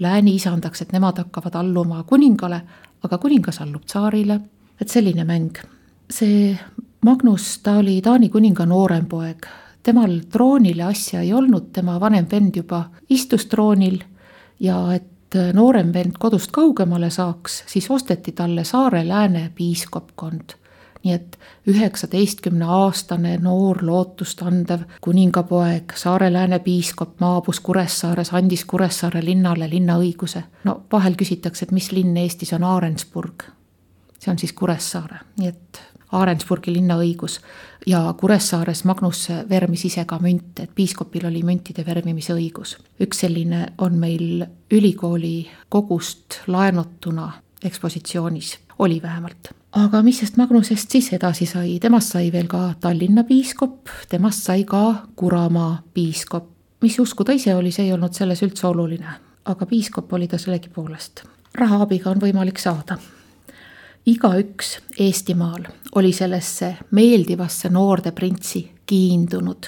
lääni 0.00 0.34
isandaks, 0.36 0.82
et 0.82 0.92
nemad 0.92 1.18
hakkavad 1.24 1.56
alluma 1.56 2.02
kuningale, 2.04 2.60
aga 3.02 3.18
kuningas 3.18 3.60
allub 3.64 3.88
tsaarile, 3.88 4.40
et 4.80 4.88
selline 4.88 5.24
mäng. 5.24 5.64
see 6.10 6.58
Magnus, 7.04 7.58
ta 7.58 7.78
oli 7.78 8.00
Taani 8.02 8.28
kuninga 8.28 8.66
noorem 8.66 9.06
poeg, 9.06 9.46
temal 9.82 10.20
troonile 10.32 10.82
asja 10.82 11.20
ei 11.20 11.32
olnud, 11.32 11.70
tema 11.72 12.00
vanem 12.00 12.26
vend 12.30 12.56
juba 12.56 12.84
istus 13.08 13.46
troonil 13.46 14.00
ja 14.60 14.80
et 14.94 15.38
noorem 15.54 15.92
vend 15.94 16.18
kodust 16.18 16.50
kaugemale 16.50 17.10
saaks, 17.10 17.62
siis 17.66 17.90
osteti 17.90 18.32
talle 18.32 18.64
Saare-Lääne 18.64 19.50
piiskopkond 19.54 20.60
nii 21.04 21.12
et 21.14 21.38
üheksateistkümne 21.68 22.64
aastane 22.64 23.36
noor 23.40 23.78
lootustandev 23.86 24.82
kuningapoeg, 25.00 25.94
Saare-Lääne 25.96 26.58
piiskop 26.64 27.20
maabus 27.20 27.60
Kuressaares, 27.60 28.34
andis 28.34 28.64
Kuressaare 28.64 29.24
linnale 29.24 29.70
linnaõiguse. 29.70 30.42
no 30.64 30.82
vahel 30.92 31.16
küsitakse, 31.16 31.64
et 31.64 31.72
mis 31.72 31.92
linn 31.92 32.16
Eestis 32.16 32.52
on 32.52 32.64
Aarensburg. 32.64 33.42
see 34.18 34.30
on 34.30 34.38
siis 34.38 34.52
Kuressaare, 34.52 35.20
nii 35.38 35.48
et 35.48 35.80
Aarensburgi 36.12 36.72
linnaõigus 36.74 37.40
ja 37.86 38.02
Kuressaares 38.18 38.84
Magnus 38.84 39.28
vermis 39.48 39.84
ise 39.84 40.04
ka 40.04 40.18
münte, 40.18 40.62
et 40.62 40.74
piiskopil 40.74 41.26
oli 41.26 41.42
müntide 41.46 41.86
vermimise 41.86 42.34
õigus. 42.34 42.76
üks 43.00 43.22
selline 43.26 43.72
on 43.78 43.98
meil 43.98 44.46
ülikooli 44.70 45.48
kogust 45.68 46.42
laenutuna 46.46 47.32
ekspositsioonis, 47.64 48.58
oli 48.78 49.02
vähemalt 49.02 49.54
aga 49.72 50.02
mis 50.02 50.18
sest 50.22 50.38
Magnusest 50.40 50.90
siis 50.90 51.12
edasi 51.14 51.46
sai, 51.46 51.78
temast 51.82 52.14
sai 52.14 52.30
veel 52.32 52.48
ka 52.50 52.74
Tallinna 52.80 53.24
piiskop, 53.24 53.90
temast 54.10 54.46
sai 54.48 54.64
ka 54.64 55.06
Kuramaa 55.16 55.82
piiskop. 55.94 56.48
mis 56.82 56.98
usku 56.98 57.24
ta 57.24 57.32
ise 57.32 57.54
oli, 57.54 57.70
see 57.70 57.84
ei 57.84 57.92
olnud 57.92 58.14
selles 58.16 58.42
üldse 58.42 58.66
oluline, 58.66 59.14
aga 59.44 59.66
piiskop 59.66 60.12
oli 60.12 60.28
ta 60.28 60.38
sellegipoolest. 60.38 61.24
rahaabiga 61.54 62.10
on 62.10 62.20
võimalik 62.20 62.58
saada. 62.58 62.98
Igaüks 64.06 64.78
Eestimaal 64.98 65.64
oli 65.94 66.12
sellesse 66.12 66.76
meeldivasse 66.90 67.68
noorde 67.68 68.12
printsi 68.12 68.62
kiindunud, 68.86 69.66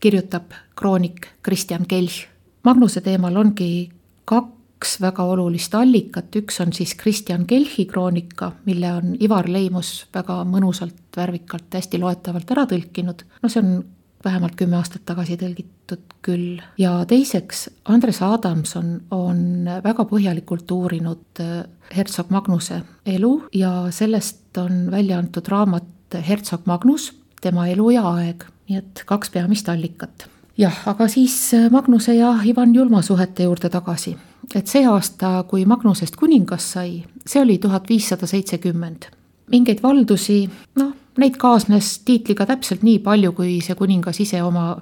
kirjutab 0.00 0.52
kroonik 0.76 1.26
Kristjan 1.42 1.86
Kelch. 1.86 2.26
Magnuse 2.62 3.00
teemal 3.00 3.36
ongi 3.36 3.88
kaks 4.24 5.00
väga 5.00 5.24
olulist 5.24 5.74
allikat, 5.74 6.36
üks 6.36 6.60
on 6.60 6.72
siis 6.72 6.94
Kristjan 6.94 7.46
Kelchi 7.46 7.86
kroonika, 7.86 8.52
mille 8.64 8.92
on 8.92 9.16
Ivar 9.20 9.48
Leimus 9.48 10.06
väga 10.14 10.42
mõnusalt, 10.44 10.98
värvikalt, 11.16 11.70
hästi 11.74 11.98
loetavalt 12.02 12.50
ära 12.50 12.66
tõlkinud. 12.70 13.22
no 13.42 13.48
see 13.48 13.62
on 13.62 13.84
vähemalt 14.26 14.56
kümme 14.58 14.78
aastat 14.80 15.06
tagasi 15.08 15.38
tõlgitud 15.40 16.16
küll. 16.26 16.60
ja 16.78 16.98
teiseks, 17.08 17.66
Andres 17.84 18.20
Adamson 18.26 19.00
on 19.14 19.70
väga 19.84 20.06
põhjalikult 20.10 20.70
uurinud 20.76 21.42
äh, 21.42 21.64
hertsog 21.96 22.30
Magnuse 22.34 22.82
elu 23.06 23.34
ja 23.54 23.72
sellest 23.90 24.58
on 24.58 24.86
välja 24.90 25.20
antud 25.22 25.48
raamat 25.48 25.92
Hertsog 26.26 26.68
Magnus, 26.70 27.10
tema 27.42 27.66
elu 27.68 27.90
ja 27.96 28.06
aeg, 28.14 28.46
nii 28.68 28.78
et 28.78 29.02
kaks 29.06 29.32
peamist 29.34 29.68
allikat 29.68 30.28
jah, 30.58 30.76
aga 30.88 31.08
siis 31.12 31.36
äh, 31.54 31.70
Magnuse 31.70 32.14
ja 32.18 32.36
Ivan 32.44 32.74
Julma 32.74 33.02
suhete 33.02 33.48
juurde 33.48 33.70
tagasi 33.70 34.16
et 34.54 34.70
see 34.70 34.84
aasta, 34.86 35.40
kui 35.48 35.64
Magnusest 35.68 36.16
kuningas 36.18 36.68
sai, 36.76 37.00
see 37.26 37.42
oli 37.42 37.58
tuhat 37.58 37.88
viissada 37.88 38.28
seitsekümmend. 38.30 39.10
mingeid 39.50 39.78
valdusi, 39.82 40.48
noh, 40.74 40.92
neid 41.16 41.36
kaasnes 41.40 41.98
tiitliga 42.04 42.46
täpselt 42.46 42.82
nii 42.82 42.98
palju, 42.98 43.32
kui 43.32 43.60
see 43.64 43.74
kuningas 43.74 44.20
ise 44.20 44.42
oma 44.42 44.76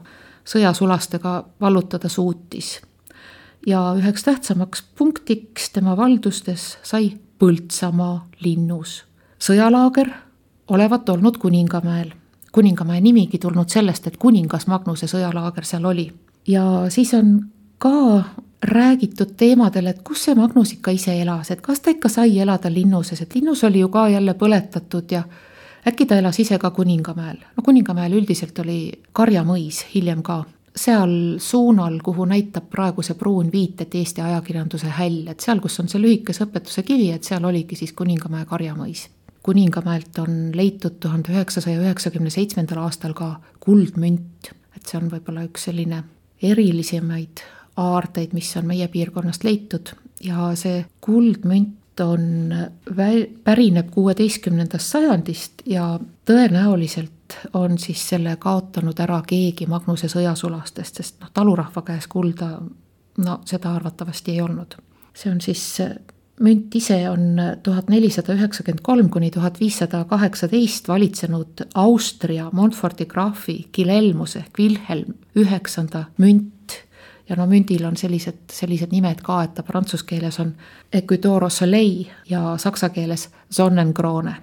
sõjasulastega 0.44 1.44
vallutada 1.60 2.08
suutis. 2.08 2.80
ja 3.66 3.94
üheks 3.96 4.24
tähtsamaks 4.24 4.82
punktiks 4.98 5.70
tema 5.70 5.96
valdustes 5.96 6.78
sai 6.82 7.16
Põltsamaa 7.38 8.28
linnus. 8.40 9.04
sõjalaager 9.38 10.10
olevat 10.68 11.08
olnud 11.08 11.38
Kuningamäel. 11.38 12.12
kuningamäe 12.52 13.00
nimigi 13.00 13.38
tulnud 13.38 13.68
sellest, 13.68 14.06
et 14.06 14.16
kuningas 14.16 14.66
Magnuse 14.66 15.06
sõjalaager 15.06 15.64
seal 15.64 15.84
oli. 15.84 16.12
ja 16.46 16.86
siis 16.88 17.14
on 17.14 17.46
ka 17.78 18.24
räägitud 18.62 19.34
teemadel, 19.36 19.86
et 19.86 20.02
kus 20.02 20.24
see 20.24 20.34
Magnus 20.34 20.72
ikka 20.72 20.90
ise 20.90 21.20
elas, 21.22 21.50
et 21.50 21.60
kas 21.60 21.80
ta 21.80 21.90
ikka 21.90 22.08
sai 22.08 22.38
elada 22.38 22.72
linnuses, 22.72 23.20
et 23.20 23.34
linnus 23.34 23.64
oli 23.64 23.80
ju 23.80 23.88
ka 23.88 24.08
jälle 24.08 24.34
põletatud 24.34 25.10
ja 25.10 25.22
äkki 25.88 26.06
ta 26.06 26.16
elas 26.16 26.40
ise 26.40 26.58
ka 26.58 26.70
Kuningamäel. 26.70 27.36
no 27.56 27.62
Kuningamäel 27.62 28.12
üldiselt 28.12 28.58
oli 28.58 28.92
Karjamõis 29.12 29.84
hiljem 29.94 30.22
ka, 30.22 30.44
seal 30.76 31.38
suunal, 31.38 31.98
kuhu 32.02 32.24
näitab 32.24 32.70
praegu 32.70 33.02
see 33.02 33.14
pruun 33.18 33.52
viit, 33.52 33.80
et 33.80 33.94
Eesti 33.94 34.20
ajakirjanduse 34.20 34.90
häll, 34.98 35.28
et 35.30 35.40
seal, 35.40 35.60
kus 35.62 35.78
on 35.80 35.88
see 35.88 36.02
lühikese 36.02 36.46
õpetuse 36.48 36.82
kivi, 36.82 37.10
et 37.14 37.24
seal 37.24 37.44
oligi 37.44 37.78
siis 37.78 37.92
Kuningamäe 37.92 38.46
Karjamõis. 38.50 39.08
Kuningamäelt 39.44 40.18
on 40.18 40.50
leitud 40.56 40.96
tuhande 41.00 41.32
üheksasaja 41.34 41.82
üheksakümne 41.82 42.30
seitsmendal 42.32 42.80
aastal 42.86 43.12
ka 43.14 43.34
kuldmünt, 43.60 44.50
et 44.76 44.86
see 44.88 44.98
on 44.98 45.10
võib-olla 45.12 45.44
üks 45.44 45.68
selline 45.68 46.02
erilisemaid 46.42 47.44
aardeid, 47.76 48.32
mis 48.32 48.48
on 48.56 48.66
meie 48.66 48.88
piirkonnast 48.88 49.44
leitud 49.44 49.92
ja 50.24 50.50
see 50.58 50.84
kuldmünt 51.04 51.76
on, 52.00 52.54
pärineb 53.44 53.90
kuueteistkümnendast 53.90 54.90
sajandist 54.96 55.62
ja 55.66 55.98
tõenäoliselt 56.26 57.38
on 57.52 57.78
siis 57.78 58.09
selle 58.09 58.37
kaotanud 58.37 58.98
ära 59.00 59.20
keegi 59.26 59.66
Magnuse 59.66 60.09
sõjasulastest, 60.12 61.00
sest 61.00 61.20
noh, 61.22 61.30
talurahva 61.35 61.83
käes 61.87 62.09
kulda, 62.11 62.57
no 63.24 63.38
seda 63.48 63.74
arvatavasti 63.74 64.35
ei 64.35 64.40
olnud. 64.40 64.76
see 65.14 65.30
on 65.30 65.40
siis, 65.40 65.62
münt 66.42 66.74
ise 66.74 66.98
on 67.11 67.38
tuhat 67.62 67.88
nelisada 67.88 68.35
üheksakümmend 68.35 68.83
kolm 68.83 69.11
kuni 69.11 69.30
tuhat 69.30 69.61
viissada 69.61 70.04
kaheksateist 70.04 70.88
valitsenud 70.88 71.66
Austria 71.74 72.48
Montforti 72.52 73.07
graafi 73.07 73.68
Guilhelmus 73.74 74.37
ehk 74.37 74.59
Wilhelm 74.59 75.14
üheksanda 75.37 76.04
münt 76.18 76.83
ja 77.28 77.37
no 77.37 77.46
mündil 77.46 77.84
on 77.84 77.96
sellised, 77.96 78.50
sellised 78.52 78.92
nimed 78.92 79.22
ka, 79.22 79.42
et 79.42 79.54
ta 79.54 79.62
prantsuse 79.62 80.04
keeles 80.06 80.40
on 80.40 80.54
Ecuador 80.92 81.50
Soleil 81.50 82.04
ja 82.30 82.56
saksa 82.58 82.88
keeles 82.88 83.28
Sonnenkrone, 83.50 84.37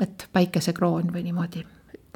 et 0.00 0.28
päikesekroon 0.32 1.12
või 1.12 1.22
niimoodi. 1.22 1.64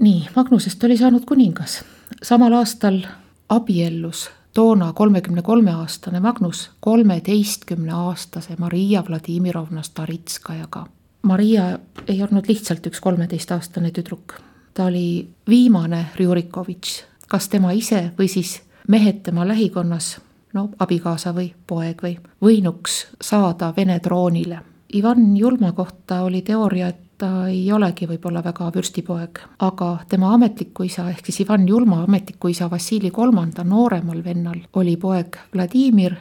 nii, 0.00 0.28
Magnusest 0.37 0.85
oli 0.85 0.96
saanud 0.96 1.24
kuningas. 1.24 1.85
samal 2.22 2.52
aastal 2.52 3.00
abiellus 3.48 4.31
toona 4.54 4.92
kolmekümne 4.92 5.42
kolme 5.42 5.70
aastane 5.70 6.20
Magnus 6.20 6.70
kolmeteistkümne 6.81 7.92
aastase 7.92 8.57
Maria 8.59 9.04
Vladimirovna 9.09 9.83
Staritskajaga. 9.83 10.87
Maria 11.22 11.78
ei 12.09 12.22
olnud 12.22 12.48
lihtsalt 12.48 12.87
üks 12.87 13.00
kolmeteistaastane 13.00 13.90
tüdruk, 13.90 14.35
ta 14.74 14.85
oli 14.85 15.28
viimane 15.48 16.07
Rjurikovitš, 16.16 17.02
kas 17.28 17.48
tema 17.48 17.72
ise 17.72 18.11
või 18.18 18.28
siis 18.28 18.61
mehed 18.88 19.22
tema 19.22 19.48
lähikonnas, 19.48 20.16
no 20.55 20.68
abikaasa 20.79 21.35
või 21.37 21.53
poeg 21.66 22.03
või, 22.03 22.16
võinuks 22.42 23.05
saada 23.20 23.72
Vene 23.77 24.01
troonile. 24.01 24.61
Ivan 24.94 25.37
Julma 25.37 25.72
kohta 25.72 26.22
oli 26.24 26.42
teooria, 26.42 26.88
et 26.88 27.05
ta 27.18 27.48
ei 27.51 27.66
olegi 27.72 28.07
võib-olla 28.07 28.40
väga 28.44 28.70
vürstipoeg, 28.74 29.40
aga 29.66 29.88
tema 30.09 30.31
ametliku 30.37 30.87
isa 30.87 31.09
ehk 31.11 31.27
siis 31.27 31.42
Ivan 31.44 31.66
Julma 31.68 32.03
ametliku 32.05 32.48
isa 32.48 32.70
Vassili 32.70 33.11
kolmanda 33.11 33.64
nooremal 33.64 34.22
vennal 34.24 34.61
oli 34.79 34.96
poeg 34.96 35.37
Vladimir, 35.55 36.14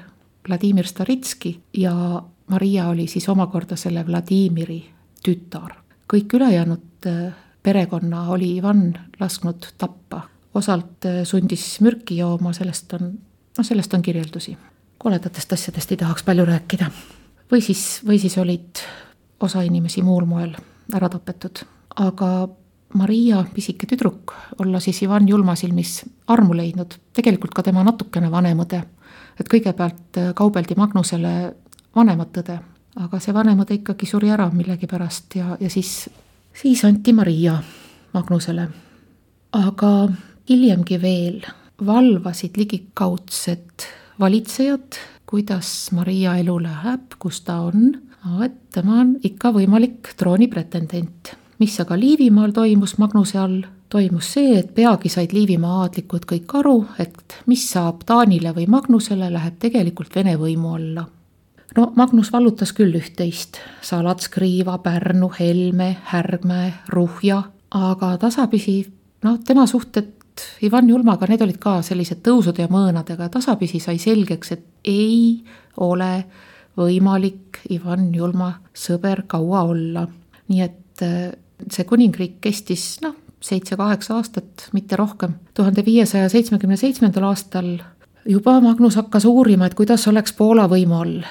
Vladimir 0.47 0.88
Staritski 0.88 1.53
ja 1.77 1.93
Maria 2.49 2.88
oli 2.89 3.08
siis 3.08 3.30
omakorda 3.30 3.75
selle 3.75 4.06
Vladimiri 4.08 4.84
tütar. 5.23 5.75
kõik 6.13 6.34
ülejäänud 6.34 7.08
äh, 7.08 7.34
perekonna 7.63 8.30
oli 8.30 8.56
Ivan 8.56 8.93
lasknud 9.19 9.67
tappa, 9.77 10.21
osalt 10.57 11.05
äh, 11.05 11.21
sundis 11.23 11.65
mürki 11.85 12.17
jooma, 12.17 12.53
sellest 12.53 12.93
on, 12.97 13.11
noh, 13.57 13.65
sellest 13.65 13.93
on 13.93 14.01
kirjeldusi. 14.01 14.57
koledatest 14.97 15.53
asjadest 15.53 15.91
ei 15.93 15.97
tahaks 15.97 16.23
palju 16.25 16.45
rääkida. 16.45 16.91
või 17.51 17.61
siis, 17.61 18.01
või 18.05 18.19
siis 18.19 18.37
olid 18.37 18.81
osa 19.39 19.61
inimesi 19.61 20.01
muul 20.01 20.25
moel 20.25 20.55
ära 20.93 21.09
tapetud. 21.09 21.65
aga 21.95 22.47
Maria, 22.93 23.43
pisike 23.53 23.87
tüdruk, 23.87 24.33
olla 24.59 24.79
siis 24.79 25.01
Ivan 25.03 25.27
Julma 25.27 25.55
silmis 25.55 26.05
armu 26.27 26.55
leidnud, 26.55 26.93
tegelikult 27.13 27.53
ka 27.53 27.63
tema 27.63 27.83
natukene 27.83 28.31
vanem 28.31 28.59
õde. 28.63 28.83
et 29.39 29.49
kõigepealt 29.49 30.17
äh, 30.17 30.33
kaubeldi 30.33 30.75
Magnusele 30.75 31.55
vanemat 31.95 32.37
õde, 32.37 32.59
aga 32.95 33.19
see 33.19 33.33
vanem 33.33 33.59
õde 33.59 33.81
ikkagi 33.81 34.05
suri 34.05 34.29
ära 34.29 34.49
millegipärast 34.53 35.35
ja, 35.35 35.57
ja 35.59 35.69
siis, 35.69 36.09
siis 36.53 36.85
anti 36.85 37.13
Maria 37.13 37.59
Magnusele. 38.13 38.67
aga 39.51 40.09
hiljemgi 40.49 41.01
veel 41.01 41.41
valvasid 41.86 42.57
ligikaudsed 42.57 43.88
valitsejad, 44.19 44.97
kuidas 45.25 45.91
Maria 45.91 46.38
elu 46.39 46.57
läheb, 46.63 47.17
kus 47.19 47.41
ta 47.45 47.60
on 47.67 47.91
et 48.43 48.55
tema 48.73 49.01
on 49.01 49.15
ikka 49.23 49.51
võimalik 49.55 50.13
troonipretendent. 50.17 51.36
mis 51.60 51.79
aga 51.79 51.95
Liivimaal 51.97 52.51
toimus 52.53 52.97
Magnuse 52.97 53.38
all, 53.39 53.62
toimus 53.89 54.33
see, 54.33 54.57
et 54.60 54.73
peagi 54.75 55.10
said 55.10 55.33
Liivimaa 55.33 55.83
aadlikud 55.83 56.25
kõik 56.29 56.53
aru, 56.60 56.86
et 56.99 57.38
mis 57.45 57.63
saab 57.71 58.03
Taanile 58.05 58.53
või 58.53 58.67
Magnusele, 58.67 59.31
läheb 59.33 59.57
tegelikult 59.60 60.15
Vene 60.15 60.36
võimu 60.38 60.75
alla. 60.75 61.07
no 61.77 61.91
Magnus 61.95 62.31
vallutas 62.31 62.73
küll 62.73 62.93
üht-teist, 62.93 63.57
Salatsk, 63.81 64.38
Riiva, 64.38 64.77
Pärnu, 64.77 65.31
Helme, 65.39 65.97
Härgmäe, 66.03 66.73
Ruhja, 66.89 67.43
aga 67.71 68.17
tasapisi 68.17 68.86
noh, 69.23 69.39
tema 69.45 69.67
suhted 69.67 70.16
Ivan 70.63 70.89
Julmaga, 70.89 71.28
need 71.30 71.41
olid 71.45 71.60
ka 71.62 71.80
sellised 71.86 72.21
tõusude 72.26 72.65
ja 72.65 72.71
mõõnadega, 72.71 73.30
tasapisi 73.34 73.80
sai 73.84 73.97
selgeks, 74.02 74.52
et 74.56 74.65
ei 74.86 75.43
ole 75.84 76.12
võimalik 76.78 77.62
Ivan 77.73 78.10
Julma 78.15 78.52
sõber 78.73 79.26
kaua 79.28 79.63
olla. 79.71 80.08
nii 80.47 80.62
et 80.63 81.04
äh, 81.04 81.32
see 81.71 81.84
kuningriik 81.89 82.38
kestis 82.41 83.00
noh, 83.04 83.15
seitse-kaheksa 83.43 84.15
aastat, 84.15 84.69
mitte 84.73 84.95
rohkem. 84.95 85.34
tuhande 85.54 85.86
viiesaja 85.86 86.30
seitsmekümne 86.30 86.78
seitsmendal 86.78 87.30
aastal 87.30 87.78
juba 88.28 88.60
Magnus 88.62 88.95
hakkas 88.95 89.26
uurima, 89.26 89.65
et 89.65 89.76
kuidas 89.76 90.08
oleks 90.08 90.34
Poola 90.34 90.67
võimu 90.69 91.02
all. 91.02 91.21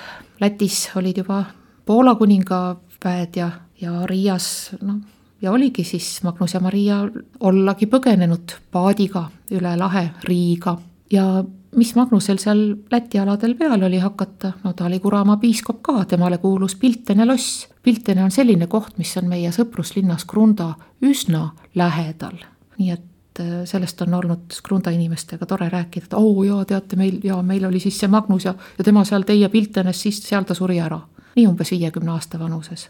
Lätis 0.40 0.90
olid 0.97 1.23
juba 1.23 1.45
Poola 1.85 2.14
kuningaväed 2.14 3.37
ja, 3.37 3.51
ja 3.81 4.07
Riias 4.07 4.49
noh, 4.83 5.01
ja 5.42 5.53
oligi 5.53 5.85
siis 5.85 6.22
Magnus 6.22 6.55
ja 6.55 6.61
Maria 6.61 7.03
ollagi 7.40 7.87
põgenenud 7.87 8.57
paadiga 8.72 9.29
üle 9.51 9.77
lahe 9.77 10.11
Riiga 10.25 10.77
ja 11.12 11.44
mis 11.77 11.94
Magnusel 11.94 12.38
seal 12.40 12.62
Läti 12.90 13.18
aladel 13.18 13.55
peal 13.55 13.83
oli 13.83 13.99
hakata, 13.99 14.53
no 14.64 14.72
ta 14.72 14.87
oli 14.87 15.01
Kuramaa 15.01 15.37
piiskop 15.37 15.83
ka, 15.83 16.05
temale 16.09 16.38
kuulus 16.38 16.77
Piltene 16.77 17.27
loss. 17.27 17.66
Piltene 17.83 18.25
on 18.25 18.31
selline 18.31 18.66
koht, 18.66 18.96
mis 18.99 19.12
on 19.20 19.29
meie 19.29 19.53
sõpruslinnas 19.53 20.27
Grunda 20.27 20.72
üsna 21.05 21.51
lähedal. 21.75 22.38
nii 22.79 22.90
et 22.92 23.40
äh, 23.40 23.53
sellest 23.64 24.03
on 24.03 24.14
olnud 24.14 24.57
Grunda 24.64 24.90
inimestega 24.90 25.46
tore 25.46 25.68
rääkida, 25.72 26.05
et 26.05 26.14
oo 26.14 26.33
oh, 26.33 26.42
jaa, 26.44 26.64
teate 26.64 26.96
meil 26.96 27.20
ja 27.25 27.40
meil 27.42 27.64
oli 27.64 27.81
siis 27.81 28.01
see 28.01 28.09
Magnus 28.09 28.44
ja, 28.44 28.55
ja 28.79 28.85
tema 28.85 29.05
seal 29.05 29.25
teie 29.25 29.49
Piltenes, 29.49 30.01
siis 30.03 30.20
seal 30.22 30.44
ta 30.44 30.55
suri 30.55 30.81
ära. 30.81 31.01
nii 31.37 31.46
umbes 31.46 31.70
viiekümne 31.70 32.11
aasta 32.11 32.38
vanuses. 32.38 32.88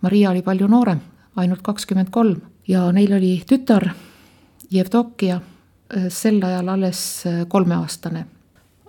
Maria 0.00 0.30
oli 0.30 0.42
palju 0.42 0.66
noorem, 0.68 1.00
ainult 1.36 1.62
kakskümmend 1.62 2.10
kolm 2.10 2.40
ja 2.68 2.88
neil 2.92 3.12
oli 3.12 3.42
tütar 3.46 3.90
Jevdokia 4.70 5.40
Äh, 5.94 6.08
sel 6.10 6.42
ajal 6.42 6.68
alles 6.68 7.26
äh, 7.26 7.46
kolmeaastane. 7.48 8.26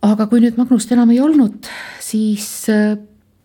aga 0.02 0.26
kui 0.30 0.40
nüüd 0.42 0.58
Magnust 0.58 0.92
enam 0.94 1.12
ei 1.14 1.20
olnud, 1.22 1.68
siis 2.02 2.48
äh, 2.74 2.96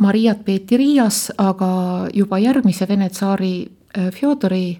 Mariat 0.01 0.41
peeti 0.45 0.77
Riias, 0.81 1.27
aga 1.39 2.09
juba 2.15 2.39
järgmise 2.41 2.89
Vene 2.89 3.11
tsaari 3.11 3.71
Fjodori 3.93 4.79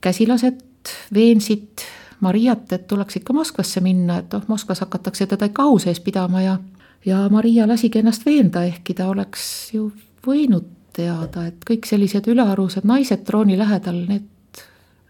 käsilased 0.00 0.92
veensid 1.14 1.82
Mariat, 2.20 2.72
et 2.72 2.86
tuleks 2.86 3.18
ikka 3.18 3.34
Moskvasse 3.34 3.82
minna, 3.82 4.20
et 4.22 4.34
oh, 4.34 4.44
Moskvas 4.48 4.84
hakatakse 4.84 5.26
teda 5.26 5.50
ikka 5.50 5.66
au 5.66 5.80
sees 5.82 6.00
pidama 6.00 6.42
ja 6.42 6.58
ja 7.04 7.26
Maria 7.30 7.66
lasigi 7.66 7.98
ennast 7.98 8.26
veenda, 8.26 8.62
ehkki 8.62 8.94
ta 8.94 9.08
oleks 9.10 9.74
ju 9.74 9.90
võinud 10.26 10.70
teada, 10.92 11.46
et 11.46 11.64
kõik 11.68 11.86
sellised 11.86 12.28
ülearused 12.28 12.84
naised 12.84 13.24
trooni 13.24 13.58
lähedal, 13.58 14.04
need 14.08 14.64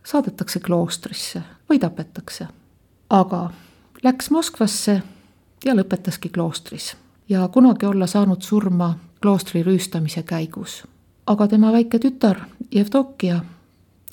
saadetakse 0.05 0.61
kloostrisse 0.61 1.43
või 1.71 1.79
tapetakse 1.83 2.49
aga 3.13 3.51
läks 4.05 4.31
Moskvasse 4.31 5.03
ja 5.65 5.75
lõpetaski 5.77 6.31
kloostris 6.33 6.95
ja 7.29 7.49
kunagi 7.49 7.87
olla 7.87 8.07
saanud 8.07 8.43
surma 8.43 8.95
kloostri 9.23 9.63
rüüstamise 9.63 10.23
käigus. 10.23 10.83
aga 11.27 11.49
tema 11.49 11.73
väike 11.73 11.99
tütar 11.99 12.41
Jevdokia 12.71 13.45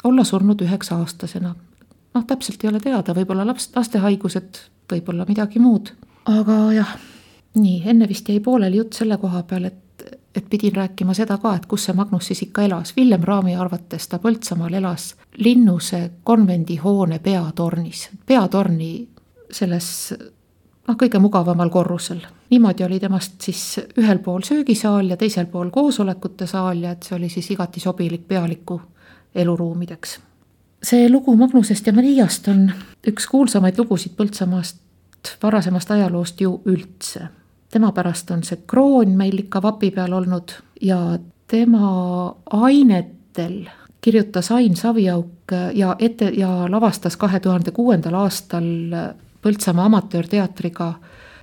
olla 0.03 0.23
surnud 0.23 0.61
üheksa-aastasena. 0.61 1.55
noh, 2.13 2.25
täpselt 2.25 2.63
ei 2.63 2.69
ole 2.69 2.79
teada, 2.79 3.13
võib-olla 3.13 3.47
laps, 3.47 3.71
lastehaigused, 3.75 4.59
võib-olla 4.91 5.25
midagi 5.27 5.59
muud. 5.59 5.93
aga 6.25 6.73
jah, 6.73 6.97
nii, 7.55 7.81
enne 7.85 8.07
vist 8.07 8.29
jäi 8.29 8.39
pooleli 8.39 8.77
jutt 8.77 8.93
selle 8.93 9.17
koha 9.17 9.43
peal, 9.43 9.63
et 9.63 9.79
et 10.35 10.45
pidin 10.49 10.75
rääkima 10.75 11.13
seda 11.13 11.37
ka, 11.37 11.55
et 11.55 11.65
kus 11.65 11.85
see 11.85 11.95
Magnus 11.97 12.27
siis 12.29 12.41
ikka 12.45 12.63
elas. 12.63 12.93
Villem 12.95 13.23
Raami 13.23 13.55
arvates 13.55 14.07
ta 14.07 14.19
Põltsamaal 14.19 14.73
elas 14.73 15.15
Linnuse 15.37 16.11
konvendihoone 16.23 17.19
peatornis, 17.19 18.09
peatorni 18.25 19.07
selles 19.51 20.13
noh, 20.87 20.97
kõige 20.97 21.19
mugavamal 21.19 21.69
korrusel. 21.69 22.21
niimoodi 22.49 22.83
oli 22.83 22.99
temast 22.99 23.41
siis 23.41 23.79
ühel 23.97 24.19
pool 24.19 24.41
söögisaal 24.45 25.09
ja 25.09 25.17
teisel 25.17 25.45
pool 25.45 25.69
koosolekute 25.69 26.47
saal 26.47 26.83
ja 26.83 26.91
et 26.91 27.03
see 27.03 27.15
oli 27.15 27.29
siis 27.29 27.51
igati 27.51 27.79
sobilik 27.79 28.27
pealiku 28.27 28.81
eluruumideks. 29.35 30.19
see 30.83 31.09
lugu 31.09 31.35
Magnusest 31.35 31.87
ja 31.87 31.93
Mariast 31.93 32.47
on 32.47 32.71
üks 33.07 33.27
kuulsamaid 33.27 33.77
lugusid 33.77 34.15
Põltsamaast 34.17 34.77
varasemast 35.43 35.91
ajaloost 35.91 36.41
ju 36.41 36.61
üldse 36.65 37.27
tema 37.71 37.91
pärast 37.91 38.31
on 38.31 38.43
see 38.43 38.63
kroon 38.67 39.17
meil 39.17 39.37
ikka 39.43 39.61
vapi 39.61 39.91
peal 39.91 40.13
olnud 40.13 40.53
ja 40.81 41.19
tema 41.47 42.35
ainetel 42.45 43.65
kirjutas 44.01 44.51
Ain 44.51 44.75
Saviauk 44.75 45.53
ja 45.73 45.95
ette 45.99 46.31
ja 46.37 46.71
lavastas 46.71 47.17
kahe 47.17 47.39
tuhande 47.39 47.71
kuuendal 47.71 48.13
aastal 48.13 48.65
Põltsamaa 49.41 49.85
Amatöörteatriga 49.85 50.93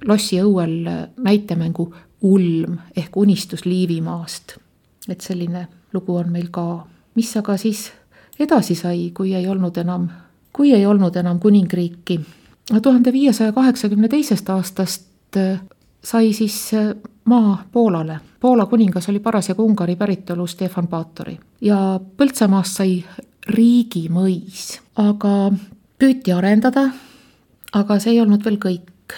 lossi 0.05 0.41
õuel 0.43 0.85
näitemängu 1.17 1.95
Ulm 2.23 2.79
ehk 2.97 3.17
unistus 3.17 3.65
Liivimaast. 3.65 4.57
et 5.09 5.21
selline 5.21 5.69
lugu 5.93 6.17
on 6.17 6.33
meil 6.33 6.49
ka, 6.51 6.87
mis 7.15 7.37
aga 7.37 7.57
siis 7.57 7.93
edasi 8.39 8.75
sai, 8.75 9.11
kui 9.15 9.35
ei 9.35 9.47
olnud 9.49 9.77
enam, 9.77 10.09
kui 10.53 10.73
ei 10.75 10.87
olnud 10.87 11.17
enam 11.17 11.41
kuningriiki. 11.41 12.21
tuhande 12.83 13.13
viiesaja 13.13 13.53
kaheksakümne 13.53 14.09
teisest 14.09 14.51
aastast 14.51 15.37
sai 16.07 16.33
siis 16.33 16.75
äh, 16.75 16.95
maa 17.25 17.65
Poolale. 17.73 18.21
Poola 18.41 18.67
kuningas 18.67 19.09
oli 19.09 19.19
parasjagu 19.19 19.65
Ungari 19.65 19.97
päritolu 19.97 20.47
Stefan 20.47 20.89
Baatori 20.89 21.39
ja 21.61 22.01
Põltsamaast 22.17 22.79
sai 22.79 23.05
riigimõis, 23.49 24.81
aga 25.03 25.51
püüti 25.99 26.35
arendada, 26.35 26.89
aga 27.73 27.99
see 27.99 28.15
ei 28.15 28.21
olnud 28.23 28.45
veel 28.45 28.59
kõik, 28.63 29.17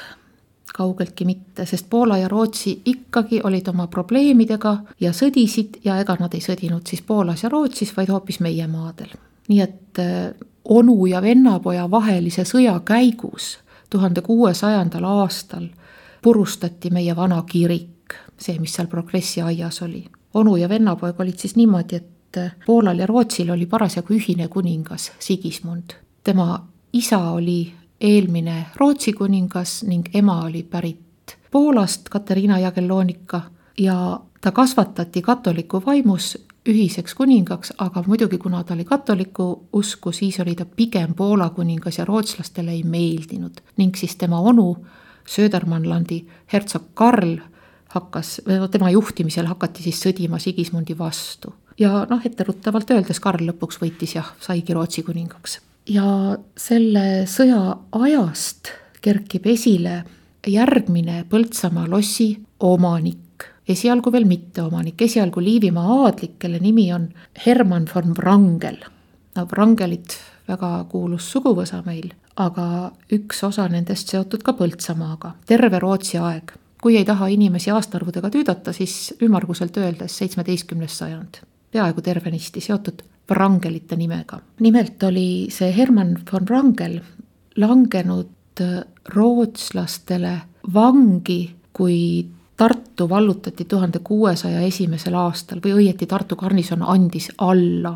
kaugeltki 0.74 1.27
mitte, 1.29 1.66
sest 1.66 1.88
Poola 1.90 2.18
ja 2.20 2.29
Rootsi 2.29 2.77
ikkagi 2.87 3.40
olid 3.44 3.68
oma 3.68 3.88
probleemidega 3.92 4.77
ja 5.01 5.12
sõdisid 5.12 5.81
ja 5.85 5.98
ega 6.01 6.16
nad 6.20 6.35
ei 6.35 6.44
sõdinud 6.44 6.87
siis 6.88 7.03
Poolas 7.03 7.42
ja 7.42 7.53
Rootsis, 7.53 7.92
vaid 7.96 8.12
hoopis 8.12 8.40
meie 8.40 8.66
maadel. 8.66 9.12
nii 9.48 9.61
et 9.61 10.01
äh, 10.01 10.31
onu 10.64 11.07
ja 11.07 11.22
vennapoja 11.22 11.90
vahelise 11.90 12.44
sõja 12.44 12.81
käigus 12.85 13.59
tuhande 13.90 14.20
kuuesajandal 14.20 15.05
aastal 15.05 15.68
purustati 16.23 16.91
meie 16.91 17.17
vana 17.17 17.43
kirik, 17.43 18.15
see, 18.39 18.59
mis 18.59 18.75
seal 18.75 18.87
Progressi 18.87 19.43
aias 19.43 19.83
oli. 19.83 20.05
onu 20.35 20.57
ja 20.57 20.69
vennapoeg 20.69 21.21
olid 21.21 21.39
siis 21.39 21.57
niimoodi, 21.57 21.97
et 21.97 22.07
Poolal 22.67 22.99
ja 22.99 23.07
Rootsil 23.07 23.51
oli 23.51 23.67
parasjagu 23.67 24.15
ühine 24.15 24.49
kuningas, 24.49 25.13
Sigismund. 25.19 25.91
tema 26.25 26.67
isa 26.93 27.19
oli 27.19 27.73
eelmine 28.01 28.67
Rootsi 28.77 29.13
kuningas 29.13 29.83
ning 29.83 30.09
ema 30.15 30.45
oli 30.45 30.63
pärit 30.63 31.37
Poolast, 31.51 32.09
Katariina 32.09 32.59
Jagellonika, 32.59 33.41
ja 33.79 34.21
ta 34.41 34.53
kasvatati 34.53 35.23
katoliku 35.23 35.83
vaimus 35.87 36.39
ühiseks 36.69 37.15
kuningaks, 37.15 37.73
aga 37.79 38.03
muidugi, 38.07 38.39
kuna 38.39 38.65
ta 38.65 38.75
oli 38.75 38.85
katoliku 38.85 39.69
usku, 39.73 40.13
siis 40.13 40.41
oli 40.41 40.55
ta 40.55 40.67
pigem 40.67 41.15
Poola 41.15 41.51
kuningas 41.51 41.99
ja 41.99 42.05
rootslastele 42.05 42.71
ei 42.71 42.83
meeldinud. 42.83 43.61
ning 43.77 43.95
siis 43.97 44.17
tema 44.17 44.41
onu, 44.41 44.77
Södermanlandi 45.29 46.23
hertsog 46.53 46.91
Karl 46.95 47.37
hakkas, 47.93 48.41
tema 48.73 48.91
juhtimisel 48.93 49.49
hakati 49.49 49.83
siis 49.85 50.01
sõdima 50.05 50.41
Sigismundi 50.41 50.97
vastu. 50.99 51.55
ja 51.79 52.07
noh, 52.11 52.25
etteruttavalt 52.25 52.91
öeldes 52.91 53.21
Karl 53.21 53.45
lõpuks 53.51 53.81
võitis 53.83 54.17
jah, 54.17 54.35
saigi 54.41 54.75
Rootsi 54.75 55.03
kuningaks. 55.03 55.61
ja 55.88 56.37
selle 56.57 57.25
sõja 57.27 57.77
ajast 57.93 58.73
kerkib 59.01 59.47
esile 59.47 60.03
järgmine 60.47 61.25
Põltsamaa 61.31 61.88
lossi 61.91 62.35
omanik 62.61 63.19
esialgu 63.69 64.12
veel 64.12 64.27
mitteomanik, 64.29 65.01
esialgu 65.05 65.43
Liivimaa 65.45 66.03
aadlik, 66.05 66.38
kelle 66.41 66.61
nimi 66.62 66.88
on 66.93 67.09
Herman 67.47 67.88
von 67.95 68.14
Wrangel. 68.17 68.79
no 69.37 69.47
Wrangelit 69.53 70.17
väga 70.49 70.71
kuulus 70.89 71.29
suguvõsa 71.33 71.83
meil, 71.87 72.13
aga 72.37 72.91
üks 73.13 73.43
osa 73.47 73.69
nendest 73.69 74.09
seotud 74.13 74.43
ka 74.47 74.55
Põltsamaaga, 74.57 75.35
terve 75.47 75.79
Rootsi 75.79 76.19
aeg. 76.19 76.57
kui 76.79 76.97
ei 76.97 77.05
taha 77.05 77.27
inimesi 77.27 77.73
aastaarvudega 77.75 78.31
tüüdata, 78.31 78.73
siis 78.73 79.15
ümmarguselt 79.23 79.77
öeldes 79.77 80.15
seitsmeteistkümnes 80.19 80.99
sajand, 80.99 81.41
peaaegu 81.73 82.03
tervenisti 82.03 82.61
seotud 82.61 83.03
Wrangelite 83.31 83.97
nimega. 83.97 84.41
nimelt 84.61 85.03
oli 85.03 85.49
see 85.51 85.77
Herman 85.77 86.19
von 86.33 86.47
Wrangel 86.47 87.01
langenud 87.57 88.63
rootslastele 89.15 90.41
vangi, 90.75 91.55
kui 91.73 92.27
Tartu 92.59 93.09
vallutati 93.09 93.65
tuhande 93.65 93.99
kuuesaja 93.99 94.61
esimesel 94.67 95.15
aastal 95.15 95.61
või 95.63 95.77
õieti 95.79 96.07
Tartu 96.11 96.37
garnison 96.37 96.83
andis 96.83 97.31
alla 97.39 97.93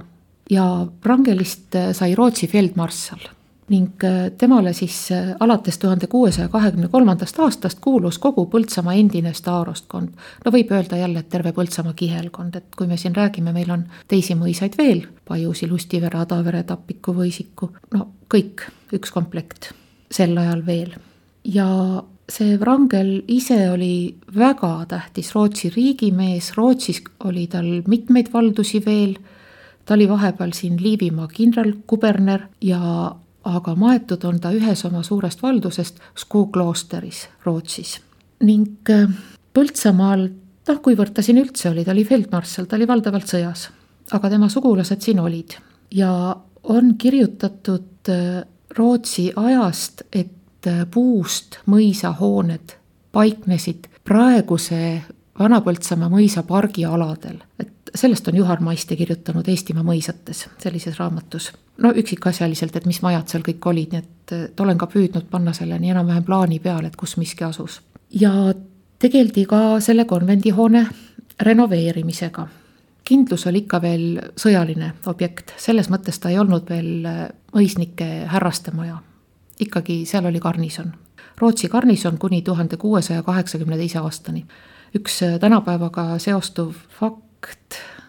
ja 0.52 0.64
Wrangelist 1.04 1.78
sai 1.96 2.14
Rootsi 2.18 2.46
feldmarssal 2.50 3.30
ning 3.72 4.04
äh, 4.04 4.30
temale 4.38 4.72
siis 4.72 4.96
äh, 5.12 5.32
alates 5.40 5.78
tuhande 5.78 6.06
kuuesaja 6.06 6.48
kahekümne 6.48 6.88
kolmandast 6.92 7.38
aastast 7.40 7.80
kuulus 7.80 8.18
kogu 8.18 8.46
Põltsamaa 8.50 8.94
endine 8.98 9.32
staarostkond. 9.34 10.08
no 10.44 10.52
võib 10.52 10.72
öelda 10.74 10.98
jälle, 11.00 11.22
et 11.22 11.28
terve 11.32 11.52
Põltsamaa 11.56 11.94
kihelkond, 11.96 12.56
et 12.58 12.76
kui 12.76 12.90
me 12.90 12.96
siin 13.00 13.16
räägime, 13.16 13.52
meil 13.52 13.70
on 13.70 13.84
teisi 14.08 14.34
mõisaid 14.38 14.76
veel, 14.78 15.06
Pajusi, 15.28 15.68
Lustivere, 15.70 16.18
Adavere, 16.18 16.62
Tapiku, 16.68 17.14
Võisiku, 17.16 17.70
no 17.94 18.08
kõik, 18.32 18.66
üks 18.92 19.14
komplekt 19.14 19.72
sel 20.12 20.36
ajal 20.38 20.66
veel. 20.66 20.96
ja 21.44 21.68
see 22.32 22.56
Wrangel 22.58 23.22
ise 23.28 23.58
oli 23.70 24.14
väga 24.34 24.74
tähtis 24.88 25.34
Rootsi 25.34 25.70
riigimees, 25.70 26.52
Rootsis 26.56 27.02
oli 27.24 27.46
tal 27.46 27.82
mitmeid 27.86 28.32
valdusi 28.32 28.82
veel, 28.84 29.16
ta 29.84 29.94
oli 29.94 30.08
vahepeal 30.08 30.52
siin 30.54 30.78
Liivimaa 30.82 31.28
kindralkuberner 31.28 32.46
ja 32.60 32.80
aga 33.44 33.74
maetud 33.74 34.24
on 34.24 34.38
ta 34.40 34.52
ühes 34.54 34.84
oma 34.86 35.02
suurest 35.02 35.42
valdusest 35.42 35.98
Skoo 36.16 36.46
kloosteris 36.46 37.28
Rootsis. 37.44 38.00
ning 38.42 38.90
äh, 38.90 39.08
Põltsamaal, 39.52 40.28
noh, 40.68 40.78
kuivõrd 40.80 41.12
ta 41.12 41.22
siin 41.22 41.38
üldse 41.42 41.68
oli, 41.70 41.84
ta 41.84 41.92
oli 41.92 42.04
feldmarssal, 42.08 42.64
ta 42.64 42.76
oli 42.76 42.86
valdavalt 42.88 43.28
sõjas, 43.28 43.66
aga 44.12 44.30
tema 44.32 44.48
sugulased 44.48 45.02
siin 45.04 45.20
olid. 45.20 45.58
Ja 45.92 46.36
on 46.62 46.94
kirjutatud 46.96 48.08
äh, 48.08 48.44
Rootsi 48.78 49.32
ajast, 49.36 50.06
et 50.12 50.38
Äh, 50.62 50.84
puust 50.86 51.56
mõisahooned 51.66 52.76
paiknesid 53.10 53.88
praeguse 54.06 55.00
Vana-Põltsamaa 55.38 56.06
mõisa 56.12 56.44
pargialadel, 56.46 57.40
et 57.58 57.71
sellest 57.94 58.28
on 58.28 58.36
Juhan 58.36 58.62
Maiste 58.64 58.96
kirjutanud 58.96 59.48
Eestimaa 59.48 59.84
mõisates 59.84 60.46
sellises 60.58 60.98
raamatus. 60.98 61.52
no 61.78 61.92
üksikasjaliselt, 61.96 62.76
et 62.76 62.86
mis 62.86 63.02
majad 63.02 63.28
seal 63.28 63.42
kõik 63.42 63.66
olid, 63.66 63.92
nii 63.92 63.98
et, 63.98 64.32
et 64.32 64.60
olen 64.60 64.78
ka 64.78 64.86
püüdnud 64.86 65.28
panna 65.30 65.52
selle 65.52 65.78
nii 65.78 65.90
enam-vähem 65.90 66.24
plaani 66.24 66.58
peale, 66.58 66.86
et 66.86 66.96
kus 66.96 67.16
miski 67.16 67.44
asus. 67.44 67.80
ja 68.10 68.32
tegeldi 68.98 69.46
ka 69.46 69.80
selle 69.80 70.04
konvendihoone 70.04 70.86
renoveerimisega. 71.40 72.48
kindlus 73.04 73.46
oli 73.46 73.64
ikka 73.64 73.82
veel 73.82 74.20
sõjaline 74.36 74.92
objekt, 75.06 75.54
selles 75.58 75.90
mõttes 75.90 76.18
ta 76.18 76.30
ei 76.30 76.38
olnud 76.38 76.68
veel 76.70 77.08
mõisnike 77.52 78.26
härrastemaja 78.26 79.02
ikkagi 79.62 80.02
seal 80.06 80.26
oli 80.26 80.40
garnison. 80.40 80.92
Rootsi 81.38 81.68
garnison 81.68 82.18
kuni 82.18 82.42
tuhande 82.42 82.76
kuuesaja 82.76 83.22
kaheksakümne 83.22 83.76
teise 83.76 83.98
aastani. 83.98 84.46
üks 84.92 85.22
äh, 85.22 85.38
tänapäevaga 85.40 86.18
seostuv 86.18 86.74
fakt 87.00 87.31